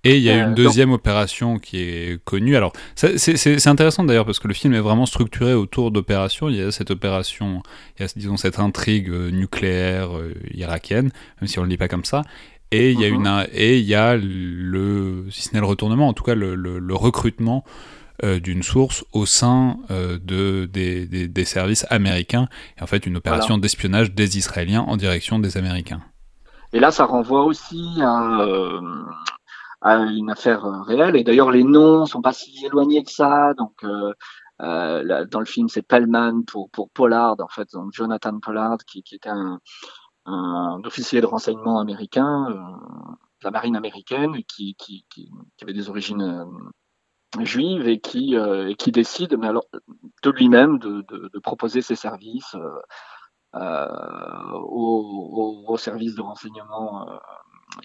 Et 0.04 0.18
il 0.18 0.24
y 0.24 0.30
a 0.30 0.36
euh, 0.36 0.48
une 0.48 0.56
deuxième 0.56 0.92
opération 0.92 1.60
qui 1.60 1.80
est 1.82 2.24
connue. 2.24 2.56
Alors, 2.56 2.74
c'est 2.96 3.68
intéressant 3.68 4.04
d'ailleurs 4.04 4.26
parce 4.26 4.40
que 4.40 4.48
le 4.48 4.54
film 4.54 4.74
est 4.74 4.80
vraiment 4.80 5.06
structuré 5.06 5.54
autour 5.54 5.92
d'opérations. 5.92 6.50
Il 6.50 6.56
y 6.56 6.62
a 6.62 6.72
cette 6.72 6.92
opération, 6.92 7.62
il 7.98 8.04
y 8.04 8.06
a 8.06 8.08
disons 8.16 8.38
cette 8.38 8.60
intrigue 8.60 9.10
euh, 9.10 9.30
nucléaire 9.32 10.18
euh, 10.18 10.34
irakienne, 10.54 11.12
même 11.42 11.48
si 11.48 11.60
on 11.60 11.64
le 11.64 11.70
dit 11.70 11.78
pas 11.78 11.88
comme 11.88 12.06
ça. 12.06 12.24
Et 12.72 12.92
il 12.92 13.00
y 13.00 13.04
a 13.04 13.08
une 13.08 13.28
et 13.52 13.80
il 13.80 13.86
y 13.86 13.96
a 13.96 14.16
le 14.16 15.26
si 15.32 15.42
ce 15.42 15.54
n'est 15.54 15.60
le 15.60 15.66
retournement, 15.66 16.08
en 16.08 16.14
tout 16.14 16.24
cas 16.24 16.36
le, 16.36 16.54
le, 16.54 16.78
le 16.78 16.96
recrutement 16.96 17.66
euh, 18.22 18.42
d'une 18.42 18.64
source 18.64 19.06
au 19.14 19.26
sein 19.26 19.78
euh, 19.92 20.20
de 20.22 20.66
des, 20.66 21.06
des, 21.06 21.30
des, 21.30 21.46
services 21.46 21.86
américains. 21.90 22.50
Et 22.78 22.84
en 22.84 22.86
fait, 22.86 23.06
une 23.06 23.16
opération 23.16 23.54
voilà. 23.54 23.62
d'espionnage 23.62 24.12
des 24.14 24.38
Israéliens 24.38 24.82
en 24.82 24.98
direction 24.98 25.40
des 25.40 25.56
Américains. 25.56 26.02
Et 26.74 26.82
là, 26.82 26.92
ça 26.92 27.06
renvoie 27.06 27.46
aussi 27.46 27.82
à, 28.02 28.46
à 29.82 29.98
une 29.98 30.30
affaire 30.30 30.64
réelle. 30.86 31.16
Et 31.16 31.24
d'ailleurs, 31.24 31.52
les 31.52 31.64
noms 31.64 32.06
sont 32.06 32.22
pas 32.22 32.34
si 32.34 32.66
éloignés 32.66 33.04
que 33.04 33.12
ça. 33.12 33.54
Donc, 33.56 33.84
euh, 33.84 35.26
dans 35.28 35.40
le 35.40 35.46
film, 35.46 35.70
c'est 35.70 35.82
Pellman 35.82 36.44
pour, 36.46 36.70
pour 36.72 36.90
Pollard, 36.90 37.36
en 37.40 37.48
fait, 37.48 37.72
donc 37.74 37.94
Jonathan 37.94 38.40
Pollard, 38.40 38.78
qui, 38.86 39.04
qui 39.04 39.16
était 39.16 39.30
un, 39.30 39.60
un, 40.26 40.82
officier 40.86 41.22
de 41.22 41.26
renseignement 41.26 41.80
américain, 41.80 42.48
euh, 42.50 42.54
de 42.54 43.46
la 43.46 43.52
marine 43.52 43.76
américaine, 43.76 44.44
qui, 44.44 44.76
qui, 44.76 45.06
qui, 45.10 45.32
qui 45.58 45.64
avait 45.64 45.74
des 45.74 45.90
origines 45.90 46.22
euh, 46.22 47.44
juives 47.44 47.88
et 47.88 48.00
qui, 48.00 48.36
euh, 48.36 48.70
et 48.70 48.76
qui 48.76 48.92
décide, 48.92 49.38
mais 49.38 49.48
alors 49.48 49.66
de 50.24 50.32
lui-même, 50.32 50.78
de, 50.80 51.02
de, 51.08 51.30
de, 51.34 51.40
proposer 51.40 51.82
ses 51.82 51.96
services 51.96 52.56
aux, 54.54 55.66
au, 55.68 55.78
services 55.78 56.16
de 56.16 56.22
renseignement 56.22 57.08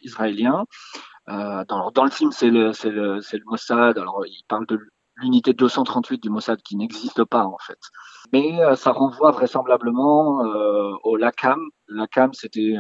israélien. 0.03 0.65
Euh, 1.29 1.65
dans, 1.69 2.05
le 2.05 2.11
film, 2.11 2.33
c'est 2.33 2.51
le, 2.51 3.45
Mossad. 3.47 3.99
Alors, 3.99 4.25
il 4.27 4.43
parle 4.49 4.67
de 4.67 4.79
l'unité 5.17 5.53
238 5.53 6.23
du 6.23 6.29
Mossad 6.29 6.61
qui 6.63 6.77
n'existe 6.77 7.25
pas 7.25 7.45
en 7.45 7.59
fait. 7.59 7.79
Mais 8.33 8.61
euh, 8.61 8.75
ça 8.75 8.91
renvoie 8.91 9.31
vraisemblablement 9.31 10.45
euh, 10.45 10.93
au 11.05 11.17
LACAM. 11.17 11.61
LACAM, 11.89 12.35
c'était 12.35 12.75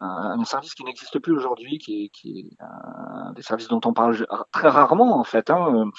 un, 0.00 0.44
service 0.44 0.74
qui 0.74 0.84
n'existe 0.84 1.18
plus 1.18 1.34
aujourd'hui, 1.34 1.78
qui 1.78 2.10
qui 2.10 2.40
est 2.40 2.62
un 2.62 3.32
des 3.32 3.42
services 3.42 3.68
dont 3.68 3.80
on 3.84 3.94
parle 3.94 4.26
très 4.52 4.68
rarement 4.68 5.18
en 5.18 5.24
fait. 5.24 5.50
Hein, 5.50 5.90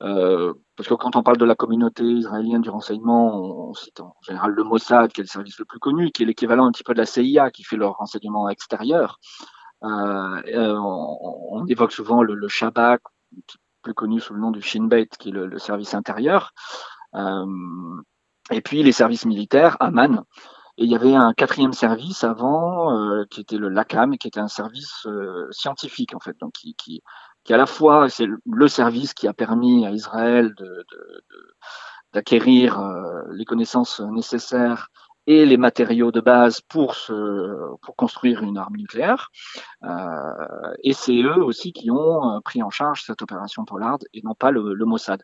parce 0.00 0.88
que 0.88 0.94
quand 0.94 1.16
on 1.16 1.22
parle 1.22 1.38
de 1.38 1.44
la 1.44 1.54
communauté 1.54 2.04
israélienne 2.04 2.60
du 2.60 2.70
renseignement, 2.70 3.68
on, 3.68 3.72
cite 3.72 4.00
en 4.00 4.14
général 4.26 4.50
le 4.50 4.64
Mossad, 4.64 5.12
qui 5.12 5.20
est 5.20 5.24
le 5.24 5.28
service 5.28 5.58
le 5.58 5.64
plus 5.64 5.78
connu, 5.78 6.10
qui 6.10 6.24
est 6.24 6.26
l'équivalent 6.26 6.66
un 6.66 6.72
petit 6.72 6.82
peu 6.82 6.92
de 6.92 6.98
la 6.98 7.06
CIA, 7.06 7.50
qui 7.50 7.62
fait 7.62 7.76
leur 7.76 7.94
renseignement 7.94 8.48
extérieur. 8.48 9.20
Euh, 9.84 10.76
on, 10.78 11.18
on, 11.52 11.66
évoque 11.66 11.92
souvent 11.92 12.22
le, 12.22 12.34
le 12.34 12.48
Shabak, 12.48 13.02
plus 13.84 13.94
connu 13.94 14.18
sous 14.18 14.34
le 14.34 14.40
nom 14.40 14.50
du 14.50 14.60
Shin 14.60 14.84
Bet, 14.84 15.08
qui 15.18 15.28
est 15.28 15.32
le, 15.32 15.58
service 15.58 15.94
intérieur. 15.94 16.52
Euh, 17.14 17.46
et 18.50 18.60
puis 18.60 18.82
les 18.82 18.92
services 18.92 19.26
militaires, 19.26 19.76
Aman. 19.78 20.24
Et 20.76 20.84
il 20.84 20.90
y 20.90 20.96
avait 20.96 21.14
un 21.14 21.32
quatrième 21.34 21.72
service 21.72 22.24
avant, 22.24 22.98
euh, 22.98 23.24
qui 23.30 23.42
était 23.42 23.58
le 23.58 23.68
LACAM, 23.68 24.18
qui 24.18 24.26
était 24.26 24.40
un 24.40 24.48
service 24.48 25.06
euh, 25.06 25.46
scientifique 25.52 26.14
en 26.16 26.18
fait, 26.18 26.36
donc 26.40 26.52
qui, 26.52 26.74
qui, 26.74 27.00
à 27.48 27.56
la 27.56 27.66
fois 27.66 28.08
c'est 28.08 28.26
le, 28.26 28.68
service 28.68 29.14
qui 29.14 29.28
a 29.28 29.32
permis 29.32 29.86
à 29.86 29.92
Israël 29.92 30.52
d'acquérir 32.12 32.80
les 33.30 33.44
connaissances 33.44 34.00
nécessaires 34.00 34.88
et 35.26 35.46
les 35.46 35.56
matériaux 35.56 36.12
de 36.12 36.20
base 36.20 36.60
pour, 36.60 36.94
se, 36.94 37.76
pour 37.82 37.96
construire 37.96 38.42
une 38.42 38.58
arme 38.58 38.76
nucléaire. 38.76 39.30
Euh, 39.84 40.74
et 40.82 40.92
c'est 40.92 41.22
eux 41.22 41.42
aussi 41.42 41.72
qui 41.72 41.90
ont 41.90 42.36
euh, 42.36 42.40
pris 42.40 42.62
en 42.62 42.70
charge 42.70 43.02
cette 43.04 43.22
opération 43.22 43.64
Pollard 43.64 43.98
et 44.12 44.20
non 44.22 44.34
pas 44.34 44.50
le, 44.50 44.74
le 44.74 44.84
Mossad. 44.84 45.22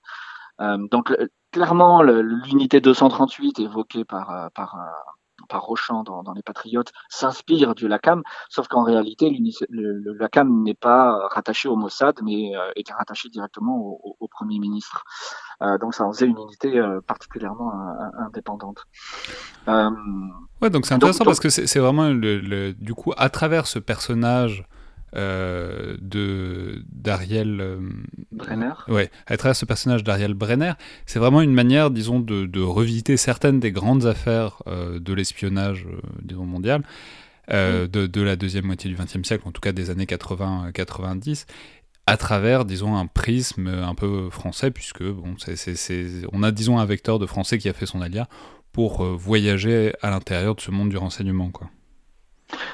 Euh, 0.61 0.79
donc 0.91 1.15
clairement, 1.53 2.03
l'unité 2.03 2.81
238 2.81 3.61
évoquée 3.61 4.05
par, 4.05 4.31
euh, 4.31 4.49
par, 4.55 4.77
euh, 4.77 5.13
par 5.51 5.63
Rochant 5.63 6.03
dans, 6.05 6.23
dans, 6.23 6.33
Les 6.33 6.43
Patriotes 6.43 6.93
s'inspire 7.09 7.75
du 7.75 7.89
LACAM, 7.89 8.23
sauf 8.49 8.69
qu'en 8.69 8.85
réalité, 8.85 9.31
le, 9.69 9.99
le, 9.99 10.13
LACAM 10.15 10.63
n'est 10.63 10.75
pas 10.75 11.29
rattaché 11.29 11.69
au 11.69 11.77
Mossad, 11.77 12.21
mais 12.23 12.57
euh, 12.57 12.71
était 12.77 12.93
rattaché 12.93 13.29
directement 13.29 13.77
au, 13.79 14.17
au, 14.19 14.29
Premier 14.29 14.59
ministre. 14.61 15.05
Euh, 15.61 15.77
donc 15.79 15.95
ça 15.95 16.05
en 16.05 16.13
faisait 16.13 16.27
une 16.27 16.39
unité 16.39 16.79
euh, 16.79 17.01
particulièrement 17.01 17.73
indépendante. 18.19 18.85
ouais, 19.67 20.71
donc 20.71 20.87
c'est 20.87 20.95
intéressant 20.95 21.25
parce 21.25 21.41
que 21.41 21.51
c'est 21.51 21.79
vraiment 21.79 22.09
le, 22.09 22.73
du 22.73 22.95
coup 22.95 23.13
à 23.17 23.29
travers 23.29 23.67
ce 23.67 23.79
personnage 23.79 24.65
euh, 25.17 25.97
de 26.01 26.85
d'Ariel 26.93 27.61
euh, 27.61 27.81
Brenner. 28.31 28.73
Ouais, 28.87 29.11
à 29.27 29.37
travers 29.37 29.57
ce 29.57 29.65
personnage 29.65 30.05
d'Ariel 30.05 30.35
Brenner, 30.35 30.75
c'est 31.05 31.19
vraiment 31.19 31.41
une 31.41 31.53
manière, 31.53 31.91
disons, 31.91 32.21
de, 32.21 32.47
de, 32.47 32.61
revisiter 32.61 33.17
certaines 33.17 33.59
des 33.59 33.73
grandes 33.73 34.07
affaires 34.07 34.63
euh, 34.69 35.01
de 35.01 35.13
l'espionnage, 35.13 35.87
disons, 36.23 36.47
mondial, 36.47 36.83
de, 37.49 37.87
de, 37.87 38.21
la 38.23 38.37
deuxième 38.37 38.67
moitié 38.67 38.89
du 38.89 38.97
XXe 38.97 39.27
siècle, 39.27 39.43
en 39.47 39.51
tout 39.51 39.61
cas 39.61 39.73
des 39.73 39.91
années 39.91 40.05
80-90 40.05 41.47
à 42.07 42.17
travers, 42.17 42.65
disons, 42.65 42.97
un 42.97 43.07
prisme 43.07 43.67
un 43.67 43.95
peu 43.97 44.31
français, 44.31 44.71
puisque 44.71 45.03
bon, 45.03 45.35
on 46.33 46.43
a, 46.45 46.51
disons, 46.53 46.79
un 46.79 46.85
vecteur 46.85 47.19
de 47.19 47.27
français 47.27 47.59
qui 47.59 47.69
a 47.69 47.73
fait 47.73 47.87
son 47.87 48.01
alia 48.01 48.29
pour 48.71 49.03
voyager 49.03 49.93
à 50.01 50.11
l'intérieur 50.11 50.55
de 50.55 50.61
ce 50.61 50.71
monde 50.71 50.91
du 50.91 50.97
renseignement, 50.97 51.51
quoi. 51.51 51.69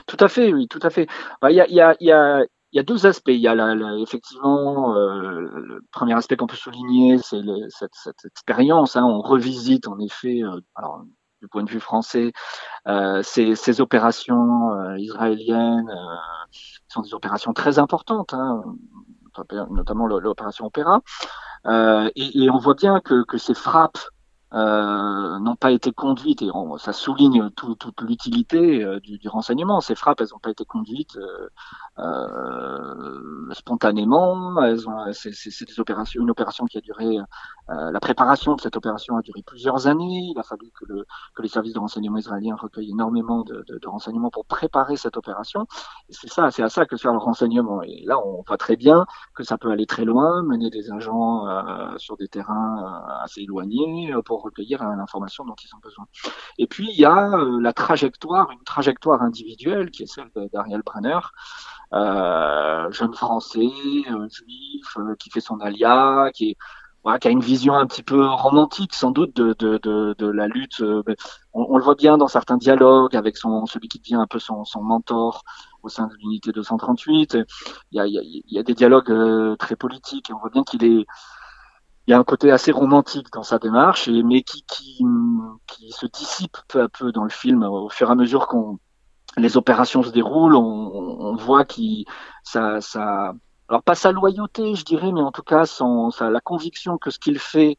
Tout 0.06 0.16
à 0.21 0.28
fait, 0.28 0.52
oui, 0.52 0.68
tout 0.68 0.80
à 0.83 0.90
fait. 0.90 1.09
Il 1.49 1.54
y 1.54 2.12
a, 2.12 2.83
deux 2.83 3.06
aspects. 3.06 3.28
Il 3.28 3.40
y 3.40 3.49
a 3.49 3.75
effectivement 4.00 4.95
euh, 4.95 5.21
le 5.21 5.80
premier 5.92 6.14
aspect 6.14 6.37
qu'on 6.37 6.47
peut 6.47 6.56
souligner, 6.56 7.18
c'est 7.18 7.40
cette, 7.68 8.25
expérience. 8.25 8.97
Hein. 8.97 9.04
On 9.04 9.21
revisite 9.21 9.88
en 9.88 9.99
effet, 9.99 10.42
euh, 10.42 10.61
du 11.40 11.49
point 11.49 11.64
de 11.64 11.71
vue 11.71 11.80
français, 11.80 12.33
euh, 12.88 13.23
ces, 13.23 13.80
opérations 13.80 14.97
israéliennes 14.97 15.92
sont 16.88 17.02
des 17.02 17.14
opérations 17.14 17.52
très 17.52 17.78
importantes, 17.78 18.35
hein, 18.35 18.62
notamment 19.71 20.06
l'opération 20.06 20.66
Opéra. 20.66 21.00
Et, 22.14 22.50
on 22.50 22.59
voit 22.59 22.75
bien 22.75 23.00
que 23.00 23.38
ces 23.38 23.54
frappes 23.54 23.99
euh, 24.52 25.38
n'ont 25.40 25.56
pas 25.56 25.72
été 25.72 25.92
conduites, 25.92 26.40
et 26.40 26.50
on, 26.54 26.78
ça 26.78 26.92
souligne 26.92 27.50
tout, 27.50 27.74
toute 27.74 28.00
l'utilité 28.00 28.84
euh, 28.84 29.00
du, 29.00 29.18
du, 29.18 29.28
renseignement. 29.28 29.80
Ces 29.80 29.96
frappes, 29.96 30.20
elles 30.20 30.28
n'ont 30.32 30.38
pas 30.38 30.50
été 30.50 30.64
conduites 30.64 31.16
euh, 31.16 31.48
euh, 31.98 33.52
spontanément. 33.52 34.62
Elles 34.62 34.88
ont, 34.88 35.12
c'est, 35.12 35.32
c'est, 35.32 35.64
des 35.64 35.80
opérations, 35.80 36.22
une 36.22 36.30
opération 36.30 36.66
qui 36.66 36.78
a 36.78 36.80
duré. 36.80 37.18
Euh, 37.70 37.90
la 37.90 37.98
préparation 37.98 38.54
de 38.54 38.60
cette 38.60 38.76
opération 38.76 39.16
a 39.16 39.22
duré 39.22 39.42
plusieurs 39.42 39.88
années. 39.88 40.30
Il 40.32 40.38
a 40.38 40.44
fallu 40.44 40.70
que, 40.78 40.84
le, 40.86 41.06
que 41.34 41.42
les 41.42 41.48
services 41.48 41.72
de 41.72 41.80
renseignement 41.80 42.18
israéliens 42.18 42.54
recueillent 42.54 42.92
énormément 42.92 43.42
de, 43.42 43.64
de, 43.66 43.78
de 43.78 43.88
renseignements 43.88 44.30
pour 44.30 44.44
préparer 44.44 44.96
cette 44.96 45.16
opération. 45.16 45.66
C'est 46.08 46.30
ça, 46.30 46.52
c'est 46.52 46.62
à 46.62 46.68
ça 46.68 46.86
que 46.86 46.96
sert 46.96 47.12
le 47.12 47.18
renseignement. 47.18 47.82
Et 47.82 48.04
là, 48.06 48.20
on 48.24 48.42
voit 48.46 48.58
très 48.58 48.76
bien 48.76 49.06
que 49.34 49.42
ça 49.42 49.58
peut 49.58 49.70
aller 49.70 49.86
très 49.86 50.04
loin, 50.04 50.42
mener 50.44 50.70
des 50.70 50.92
agents 50.92 51.46
sur 51.98 52.16
des 52.16 52.28
terrains 52.28 53.02
assez 53.22 53.42
éloignés 53.42 54.14
pour 54.24 54.36
recueillir 54.43 54.83
l'information 54.85 55.45
dont 55.45 55.57
ils 55.62 55.75
ont 55.75 55.81
besoin. 55.83 56.07
Et 56.59 56.66
puis 56.66 56.88
il 56.90 56.99
y 56.99 57.05
a 57.05 57.31
la 57.61 57.73
trajectoire, 57.73 58.50
une 58.50 58.64
trajectoire 58.64 59.23
individuelle 59.23 59.90
qui 59.90 60.05
est 60.05 60.07
celle 60.07 60.31
d'Ariel 60.52 60.83
Brenner, 60.85 61.19
euh, 61.93 62.90
jeune 62.90 63.14
français, 63.14 63.61
euh, 64.11 64.28
juif, 64.28 64.97
euh, 64.99 65.14
qui 65.16 65.31
fait 65.31 65.40
son 65.40 65.61
alia, 65.61 66.31
qui 66.35 66.57
a 67.05 67.28
une 67.28 67.40
vision 67.40 67.75
un 67.75 67.87
petit 67.87 68.02
peu 68.02 68.26
romantique 68.26 68.93
sans 68.93 69.12
doute 69.12 69.37
de, 69.37 70.26
la 70.26 70.49
lutte. 70.49 70.83
On, 71.52 71.76
le 71.76 71.85
voit 71.85 71.95
bien 71.95 72.19
dans 72.19 72.26
certains 72.26 72.57
dialogues 72.57 73.14
avec 73.14 73.37
son, 73.37 73.64
celui 73.66 73.87
qui 73.87 74.00
devient 74.00 74.16
un 74.16 74.26
peu 74.26 74.40
son, 74.40 74.64
mentor 74.83 75.45
au 75.85 75.88
sein 75.88 76.09
de 76.09 76.14
l'unité 76.14 76.50
238. 76.50 77.38
Il 77.93 77.97
y 77.97 78.00
a, 78.00 78.07
il 78.07 78.12
y 78.12 78.19
a, 78.19 78.23
il 78.23 78.43
y 78.49 78.59
a 78.59 78.64
des 78.64 78.75
dialogues 78.75 79.57
très 79.57 79.76
politiques 79.76 80.31
et 80.31 80.33
on 80.33 80.38
voit 80.40 80.50
bien 80.50 80.64
qu'il 80.64 80.83
est 80.83 81.07
il 82.06 82.12
y 82.12 82.14
a 82.14 82.18
un 82.18 82.25
côté 82.25 82.50
assez 82.50 82.70
romantique 82.70 83.28
dans 83.32 83.42
sa 83.42 83.58
démarche, 83.58 84.08
mais 84.08 84.42
qui, 84.42 84.64
qui, 84.64 85.04
qui 85.66 85.90
se 85.90 86.06
dissipe 86.06 86.56
peu 86.68 86.82
à 86.82 86.88
peu 86.88 87.10
dans 87.12 87.25
le 87.25 87.30
film 87.30 87.62
au 87.64 87.88
fur 87.88 88.08
et 88.08 88.12
à 88.12 88.14
mesure 88.14 88.46
qu'on 88.46 88.78
les 89.36 89.56
opérations 89.56 90.02
se 90.02 90.10
déroulent, 90.10 90.56
on, 90.56 91.36
voit 91.36 91.64
qu'il 91.64 92.06
ça, 92.42 92.80
ça, 92.80 93.34
alors 93.68 93.82
pas 93.82 93.94
sa 93.94 94.12
loyauté, 94.12 94.75
je 94.75 94.84
dirais, 94.84 95.12
mais 95.12 95.20
en 95.20 95.32
tout 95.32 95.42
cas 95.42 95.66
son, 95.66 96.10
ça, 96.10 96.30
la 96.30 96.40
conviction 96.40 96.96
que 96.96 97.10
ce 97.10 97.18
qu'il 97.18 97.38
fait 97.38 97.76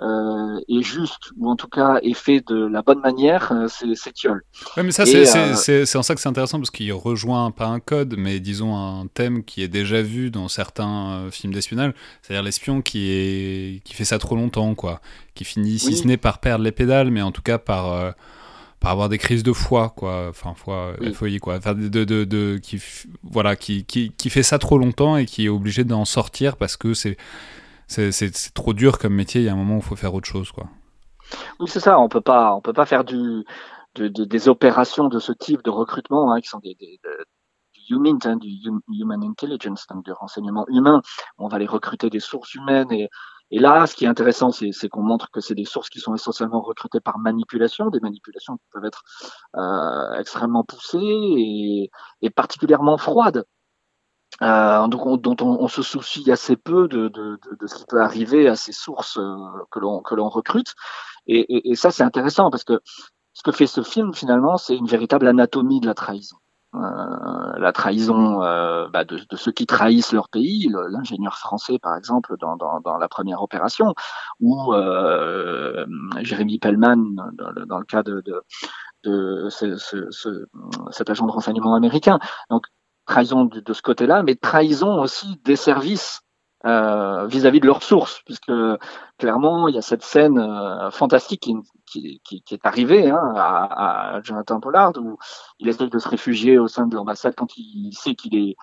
euh, 0.00 0.60
est 0.68 0.82
juste, 0.82 1.32
ou 1.38 1.50
en 1.50 1.56
tout 1.56 1.68
cas 1.68 1.98
est 2.02 2.14
fait 2.14 2.42
de 2.46 2.66
la 2.66 2.82
bonne 2.82 3.00
manière, 3.00 3.52
euh, 3.52 3.66
c'est 3.68 4.12
Tiol. 4.12 4.42
Ouais, 4.76 4.82
mais 4.82 4.92
ça, 4.92 5.04
euh, 5.06 5.54
c'est 5.54 5.96
en 5.96 6.02
ça 6.02 6.14
que 6.14 6.20
c'est 6.20 6.28
intéressant, 6.28 6.58
parce 6.58 6.70
qu'il 6.70 6.92
rejoint 6.92 7.50
pas 7.50 7.66
un 7.66 7.80
code, 7.80 8.14
mais 8.16 8.40
disons 8.40 8.76
un 8.76 9.06
thème 9.08 9.44
qui 9.44 9.62
est 9.62 9.68
déjà 9.68 10.00
vu 10.00 10.30
dans 10.30 10.48
certains 10.48 11.28
films 11.30 11.52
d'espionnage, 11.52 11.92
c'est-à-dire 12.22 12.42
l'espion 12.42 12.80
qui, 12.80 13.10
est, 13.10 13.82
qui 13.84 13.94
fait 13.94 14.04
ça 14.04 14.18
trop 14.18 14.36
longtemps, 14.36 14.74
quoi, 14.74 15.00
qui 15.34 15.44
finit, 15.44 15.78
si 15.78 15.88
oui. 15.88 15.96
ce 15.96 16.06
n'est 16.06 16.16
par 16.16 16.38
perdre 16.38 16.64
les 16.64 16.72
pédales, 16.72 17.10
mais 17.10 17.22
en 17.22 17.32
tout 17.32 17.42
cas 17.42 17.58
par 17.58 18.14
par 18.80 18.92
avoir 18.92 19.10
des 19.10 19.18
crises 19.18 19.42
de 19.42 19.52
foi, 19.52 19.92
quoi. 19.94 20.28
Enfin, 20.30 20.54
foi, 20.56 20.94
oui. 21.02 21.12
FOI, 21.12 21.38
quoi. 21.38 21.58
Enfin, 21.58 21.74
de, 21.74 21.88
de, 21.88 22.24
de, 22.24 22.58
qui, 22.62 22.80
voilà, 23.22 23.54
qui, 23.54 23.84
qui, 23.84 24.10
qui 24.16 24.30
fait 24.30 24.42
ça 24.42 24.58
trop 24.58 24.78
longtemps 24.78 25.18
et 25.18 25.26
qui 25.26 25.44
est 25.44 25.48
obligé 25.50 25.84
d'en 25.84 26.06
sortir 26.06 26.56
parce 26.56 26.78
que 26.78 26.94
c'est 26.94 27.18
c'est 27.90 28.54
trop 28.54 28.72
dur 28.72 28.98
comme 28.98 29.14
métier. 29.14 29.40
Il 29.40 29.44
y 29.44 29.48
a 29.48 29.52
un 29.52 29.56
moment 29.56 29.74
où 29.74 29.78
il 29.78 29.84
faut 29.84 29.96
faire 29.96 30.14
autre 30.14 30.28
chose, 30.28 30.52
quoi. 30.52 30.66
Oui, 31.58 31.68
c'est 31.68 31.80
ça. 31.80 31.98
On 31.98 32.08
peut 32.08 32.20
pas, 32.20 32.54
on 32.54 32.60
peut 32.60 32.72
pas 32.72 32.86
faire 32.86 33.04
des 33.04 34.48
opérations 34.48 35.08
de 35.08 35.18
ce 35.18 35.32
type 35.32 35.62
de 35.64 35.70
recrutement 35.70 36.32
hein, 36.32 36.40
qui 36.40 36.48
sont 36.48 36.60
du 36.60 36.76
human, 37.90 38.18
hein, 38.24 38.36
du 38.36 38.48
human 38.88 39.22
intelligence, 39.24 39.86
donc 39.88 40.04
du 40.04 40.12
renseignement 40.12 40.66
humain. 40.68 41.02
On 41.38 41.48
va 41.48 41.58
les 41.58 41.66
recruter 41.66 42.10
des 42.10 42.20
sources 42.20 42.54
humaines 42.54 42.92
et 43.52 43.58
là, 43.58 43.86
ce 43.86 43.96
qui 43.96 44.04
est 44.04 44.08
intéressant, 44.08 44.52
c'est 44.52 44.88
qu'on 44.88 45.02
montre 45.02 45.28
que 45.32 45.40
c'est 45.40 45.56
des 45.56 45.64
sources 45.64 45.88
qui 45.88 45.98
sont 45.98 46.14
essentiellement 46.14 46.60
recrutées 46.60 47.00
par 47.00 47.18
manipulation, 47.18 47.90
des 47.90 47.98
manipulations 47.98 48.56
qui 48.56 48.64
peuvent 48.72 48.84
être 48.84 49.02
euh, 49.56 50.18
extrêmement 50.20 50.62
poussées 50.62 51.90
et 52.22 52.30
particulièrement 52.30 52.96
froides. 52.96 53.44
Euh, 54.42 54.88
donc 54.88 55.20
dont 55.20 55.36
on, 55.42 55.62
on, 55.62 55.68
se 55.68 55.82
soucie 55.82 56.30
assez 56.32 56.56
peu 56.56 56.88
de, 56.88 57.08
de, 57.08 57.38
de, 57.44 57.56
de, 57.60 57.66
ce 57.66 57.74
qui 57.76 57.84
peut 57.86 58.00
arriver 58.00 58.48
à 58.48 58.56
ces 58.56 58.72
sources 58.72 59.18
euh, 59.18 59.36
que 59.70 59.78
l'on 59.78 60.00
que 60.00 60.14
l'on 60.14 60.30
recrute. 60.30 60.74
Et, 61.26 61.40
et, 61.40 61.70
et 61.70 61.74
ça, 61.74 61.90
c'est 61.90 62.04
intéressant 62.04 62.50
parce 62.50 62.64
que 62.64 62.80
ce 63.34 63.42
que 63.42 63.52
fait 63.52 63.66
ce 63.66 63.82
film 63.82 64.14
finalement, 64.14 64.56
c'est 64.56 64.76
une 64.76 64.86
véritable 64.86 65.26
anatomie 65.26 65.80
de 65.80 65.86
la 65.86 65.94
trahison. 65.94 66.36
Euh, 66.76 67.58
la 67.58 67.72
trahison 67.72 68.42
euh, 68.44 68.88
bah 68.92 69.04
de, 69.04 69.18
de, 69.28 69.36
ceux 69.36 69.50
qui 69.50 69.66
trahissent 69.66 70.12
leur 70.12 70.28
pays, 70.28 70.70
l'ingénieur 70.90 71.36
français 71.36 71.80
par 71.80 71.96
exemple 71.96 72.36
dans, 72.38 72.56
dans, 72.56 72.78
dans, 72.80 72.96
la 72.96 73.08
première 73.08 73.42
opération, 73.42 73.92
ou 74.38 74.72
euh, 74.72 75.84
Jérémy 76.20 76.60
Pellman 76.60 76.96
dans, 77.32 77.66
dans, 77.66 77.78
le 77.78 77.84
cas 77.84 78.04
de, 78.04 78.22
de, 78.24 78.42
de 79.02 79.48
ce, 79.50 79.76
ce, 79.76 80.46
cet 80.92 81.10
agent 81.10 81.26
de 81.26 81.32
renseignement 81.32 81.74
américain. 81.74 82.20
Donc 82.50 82.66
trahison 83.10 83.44
de, 83.44 83.72
ce 83.72 83.82
côté-là, 83.82 84.22
mais 84.22 84.36
trahison 84.36 85.00
aussi 85.00 85.40
des 85.44 85.56
services 85.56 86.20
euh, 86.64 87.26
vis-à-vis 87.26 87.58
-vis 87.58 87.62
de 87.62 87.66
leurs 87.66 87.82
sources, 87.82 88.20
puisque 88.24 88.52
clairement 89.18 89.66
il 89.68 89.74
y 89.74 89.78
a 89.78 89.82
cette 89.82 90.02
scène 90.02 90.38
euh, 90.38 90.90
fantastique 90.90 91.50
qui, 91.86 92.22
est 92.50 92.66
arrivée 92.66 93.10
hein, 93.10 93.34
à, 93.36 94.20
Jonathan 94.22 94.60
Pollard 94.60 94.92
où 94.98 95.18
il 95.58 95.68
essaie 95.68 95.88
de 95.88 95.98
se 95.98 96.08
réfugier 96.08 96.58
au 96.58 96.68
sein 96.68 96.86
de 96.86 96.94
l'ambassade 96.94 97.34
quand 97.36 97.56
il 97.56 97.92
sait 97.94 98.14
qu'il 98.14 98.36
est 98.36 98.56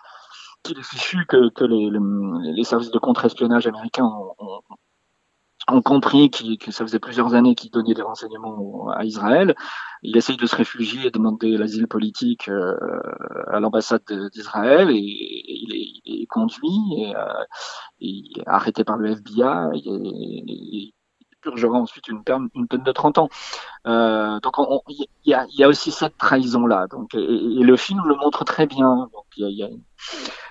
fichu 0.81 1.25
que, 1.27 1.65
les, 1.65 2.63
services 2.63 2.91
de 2.91 2.99
contre-espionnage 2.99 3.67
américains 3.67 4.05
ont, 4.05 4.61
ont 5.69 5.81
compris 5.81 6.29
que 6.29 6.71
ça 6.71 6.85
faisait 6.85 6.99
plusieurs 6.99 7.33
années 7.33 7.55
qu'il 7.55 7.71
donnait 7.71 7.93
des 7.93 8.01
renseignements 8.01 8.89
à 8.91 9.03
Israël. 9.03 9.55
Il 10.03 10.15
essaye 10.15 10.37
de 10.37 10.45
se 10.45 10.55
réfugier 10.55 11.07
et 11.07 11.11
demander 11.11 11.57
l'asile 11.57 11.87
politique 11.87 12.49
euh, 12.49 12.75
à 13.51 13.59
l'ambassade 13.59 14.03
d'Israël 14.31 14.89
et, 14.89 14.95
il, 14.95 15.75
est, 15.75 16.01
il, 16.05 16.23
est, 16.23 16.25
conduit 16.27 16.69
et, 16.97 17.13
euh, 17.15 18.43
arrêté 18.45 18.83
par 18.83 18.97
le 18.97 19.11
FBI 19.11 19.41
et, 19.73 20.77
et 20.77 20.93
purgera 21.41 21.77
ensuite 21.77 22.07
une 22.07 22.23
peine, 22.23 22.49
une 22.55 22.67
peine 22.67 22.83
de 22.83 22.91
30 22.91 23.17
ans. 23.19 23.29
Euh, 23.85 24.39
donc 24.39 24.53
il 24.89 25.07
y 25.25 25.33
a, 25.33 25.45
y 25.49 25.63
a, 25.63 25.67
aussi 25.67 25.91
cette 25.91 26.17
trahison 26.17 26.65
là. 26.65 26.87
Donc 26.87 27.13
et, 27.13 27.17
le 27.17 27.75
film 27.77 28.01
le 28.05 28.15
montre 28.15 28.43
très 28.43 28.67
bien. 28.67 29.09
Donc 29.13 29.25
il 29.37 29.43
y 29.43 29.63
a, 29.63 29.67
y 29.67 29.71
a 29.71 29.75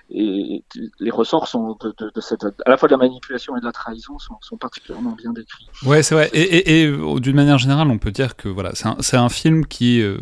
et 0.09 0.63
les 1.01 1.11
ressorts 1.11 1.49
sont 1.49 1.77
de, 1.81 1.93
de, 1.99 2.13
de, 2.15 2.21
cette, 2.21 2.45
à 2.45 2.71
la 2.71 2.77
fois 2.77 2.89
de 2.89 2.95
la 2.95 2.99
manipulation 2.99 3.57
et 3.57 3.61
de 3.61 3.65
la 3.65 3.73
trahison 3.73 4.19
sont, 4.19 4.37
sont 4.41 4.57
particulièrement 4.57 5.13
bien 5.13 5.33
décrits. 5.33 5.67
Ouais, 5.85 6.03
c'est 6.03 6.15
vrai. 6.15 6.31
Et, 6.33 6.43
et, 6.43 6.83
et 6.85 7.21
d'une 7.21 7.35
manière 7.35 7.59
générale, 7.59 7.89
on 7.91 7.99
peut 7.99 8.13
dire 8.13 8.37
que 8.37 8.49
voilà, 8.49 8.73
c'est 8.75 8.87
un, 9.17 9.25
un, 9.25 9.29
film 9.29 9.67
qui, 9.67 10.01
euh, 10.01 10.19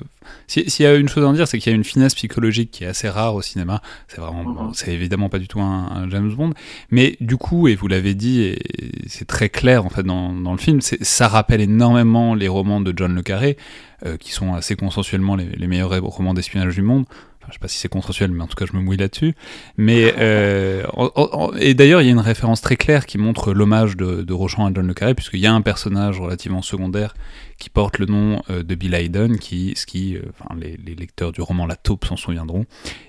s'il 0.46 0.84
y 0.84 0.86
a 0.86 0.94
une 0.94 1.08
chose 1.08 1.24
à 1.24 1.28
en 1.28 1.34
dire, 1.34 1.46
c'est 1.46 1.58
qu'il 1.58 1.70
y 1.70 1.74
a 1.74 1.76
une 1.76 1.84
finesse 1.84 2.14
psychologique 2.14 2.70
qui 2.70 2.84
est 2.84 2.86
assez 2.86 3.10
rare 3.10 3.34
au 3.34 3.42
cinéma. 3.42 3.82
C'est 4.08 4.20
vraiment, 4.20 4.44
mm 4.44 4.52
-hmm. 4.52 4.56
bon, 4.56 4.72
c'est 4.72 4.92
évidemment 4.92 5.28
pas 5.28 5.38
du 5.38 5.48
tout 5.48 5.60
un, 5.60 5.86
un, 5.96 6.10
James 6.10 6.32
Bond, 6.34 6.54
mais 6.90 7.16
du 7.20 7.36
coup, 7.36 7.68
et 7.68 7.74
vous 7.74 7.88
l'avez 7.88 8.14
dit, 8.14 8.40
et 8.42 8.58
c'est 9.06 9.26
très 9.26 9.50
clair 9.50 9.84
en 9.84 9.90
fait 9.90 10.02
dans, 10.02 10.32
dans 10.32 10.52
le 10.52 10.58
film, 10.58 10.80
ça 10.80 11.28
rappelle 11.28 11.60
énormément 11.60 12.34
les 12.34 12.48
romans 12.48 12.80
de 12.80 12.92
John 12.96 13.14
le 13.14 13.22
Carré, 13.22 13.58
euh, 14.06 14.16
qui 14.16 14.32
sont 14.32 14.54
assez 14.54 14.76
consensuellement 14.76 15.36
les, 15.36 15.46
les 15.46 15.66
meilleurs 15.66 15.94
romans 16.02 16.34
d'espionnage 16.34 16.74
du 16.74 16.82
monde. 16.82 17.04
Enfin, 17.44 17.50
je 17.50 17.54
sais 17.54 17.60
pas 17.60 17.68
si 17.68 17.78
c'est 17.78 17.88
consensuel, 17.88 18.30
mais 18.30 18.42
en 18.42 18.46
tout 18.46 18.56
cas, 18.56 18.64
je 18.70 18.76
me 18.76 18.82
mouille 18.82 18.96
là-dessus. 18.96 19.34
Mais 19.76 20.14
euh, 20.18 20.84
en, 20.94 21.10
en, 21.14 21.52
et 21.54 21.74
d'ailleurs, 21.74 22.00
il 22.00 22.06
y 22.06 22.08
a 22.08 22.12
une 22.12 22.18
référence 22.18 22.60
très 22.60 22.76
claire 22.76 23.06
qui 23.06 23.18
montre 23.18 23.52
l'hommage 23.52 23.96
de, 23.96 24.22
de 24.22 24.32
Rochon 24.32 24.66
à 24.66 24.72
John 24.74 24.86
le 24.86 24.94
Carré, 24.94 25.14
puisqu'il 25.14 25.40
y 25.40 25.46
a 25.46 25.52
un 25.52 25.60
personnage 25.60 26.20
relativement 26.20 26.62
secondaire 26.62 27.14
qui 27.58 27.70
porte 27.70 27.98
le 27.98 28.06
nom 28.06 28.42
euh, 28.50 28.62
de 28.62 28.74
Bill 28.74 28.94
Hayden, 28.94 29.38
qui, 29.38 29.74
ce 29.76 29.86
qui, 29.86 30.16
euh, 30.16 30.22
enfin, 30.30 30.54
les, 30.58 30.76
les, 30.76 30.94
lecteurs 30.94 31.32
du 31.32 31.42
roman 31.42 31.66
La 31.66 31.76
Taupe 31.76 32.04
s'en 32.06 32.16
souviendront, 32.16 32.64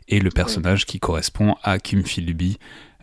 et 0.08 0.20
le 0.20 0.30
personnage 0.30 0.86
qui 0.86 1.00
correspond 1.00 1.56
à 1.64 1.80
Kim 1.80 2.04
Philby, 2.04 2.58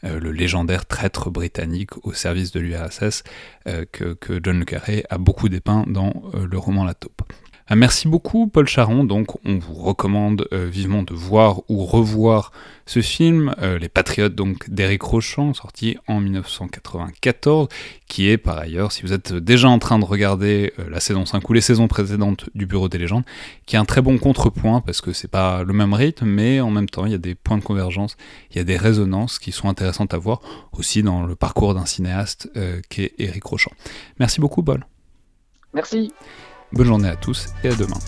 euh, 0.04 0.18
le 0.18 0.33
légendaire 0.33 0.85
traître 0.85 1.30
britannique 1.30 2.04
au 2.04 2.12
service 2.12 2.50
de 2.50 2.59
l'URSS 2.59 3.22
euh, 3.68 3.85
que, 3.92 4.14
que, 4.14 4.40
John 4.42 4.59
le 4.59 4.64
Carré 4.64 5.04
a 5.11 5.18
beaucoup 5.18 5.48
dépeint 5.48 5.85
dans 5.87 6.12
euh, 6.35 6.44
le 6.50 6.59
roman 6.59 6.85
La 6.85 6.94
Taupe. 6.94 7.22
Ah, 7.72 7.74
merci 7.74 8.06
beaucoup 8.06 8.48
Paul 8.48 8.68
Charon, 8.68 9.02
donc 9.02 9.28
on 9.46 9.56
vous 9.56 9.72
recommande 9.72 10.46
euh, 10.52 10.66
vivement 10.66 11.02
de 11.02 11.14
voir 11.14 11.62
ou 11.70 11.87
revoir 11.87 12.52
ce 12.85 13.00
film, 13.00 13.54
euh, 13.62 13.78
Les 13.78 13.88
Patriotes 13.88 14.35
donc 14.35 14.68
d'Éric 14.68 15.00
Rochant, 15.00 15.54
sorti 15.54 15.96
en 16.06 16.20
1994, 16.20 17.68
qui 18.08 18.28
est 18.28 18.37
par 18.37 18.58
ailleurs, 18.58 18.92
si 18.92 19.00
vous 19.00 19.14
êtes 19.14 19.32
déjà 19.32 19.70
en 19.70 19.78
train 19.78 19.98
de 19.98 20.04
regarder 20.04 20.74
euh, 20.78 20.90
la 20.90 21.00
saison 21.00 21.24
5 21.24 21.48
ou 21.48 21.54
les 21.54 21.62
saisons 21.62 21.88
précédentes 21.88 22.50
du 22.54 22.66
Bureau 22.66 22.90
des 22.90 22.98
légendes, 22.98 23.24
qui 23.64 23.76
est 23.76 23.78
un 23.78 23.87
très 23.87 24.02
bon 24.02 24.18
contrepoint 24.18 24.82
parce 24.82 25.00
que 25.00 25.14
c'est 25.14 25.30
pas 25.30 25.62
le 25.62 25.72
même 25.72 25.94
rythme, 25.94 26.26
mais 26.26 26.61
en 26.61 26.70
même 26.70 26.90
temps 26.90 27.06
il 27.06 27.12
y 27.12 27.14
a 27.14 27.18
des 27.18 27.35
points 27.35 27.56
de 27.56 27.64
convergence, 27.64 28.18
il 28.50 28.58
y 28.58 28.61
a 28.61 28.64
des 28.64 28.76
résonances 28.76 29.38
qui 29.38 29.50
sont 29.50 29.70
intéressantes 29.70 30.12
à 30.12 30.18
voir 30.18 30.42
aussi 30.72 31.02
dans 31.02 31.22
le 31.22 31.37
parcours 31.37 31.72
d'un 31.72 31.87
cinéaste 31.87 32.50
qu'est 32.90 33.14
Éric 33.16 33.44
Rochant. 33.44 33.72
Merci 34.18 34.42
beaucoup 34.42 34.62
Paul. 34.62 34.85
Merci. 35.72 36.12
Bonne 36.72 36.87
journée 36.87 37.08
à 37.08 37.16
tous 37.16 37.48
et 37.64 37.68
à 37.68 37.74
demain. 37.74 37.98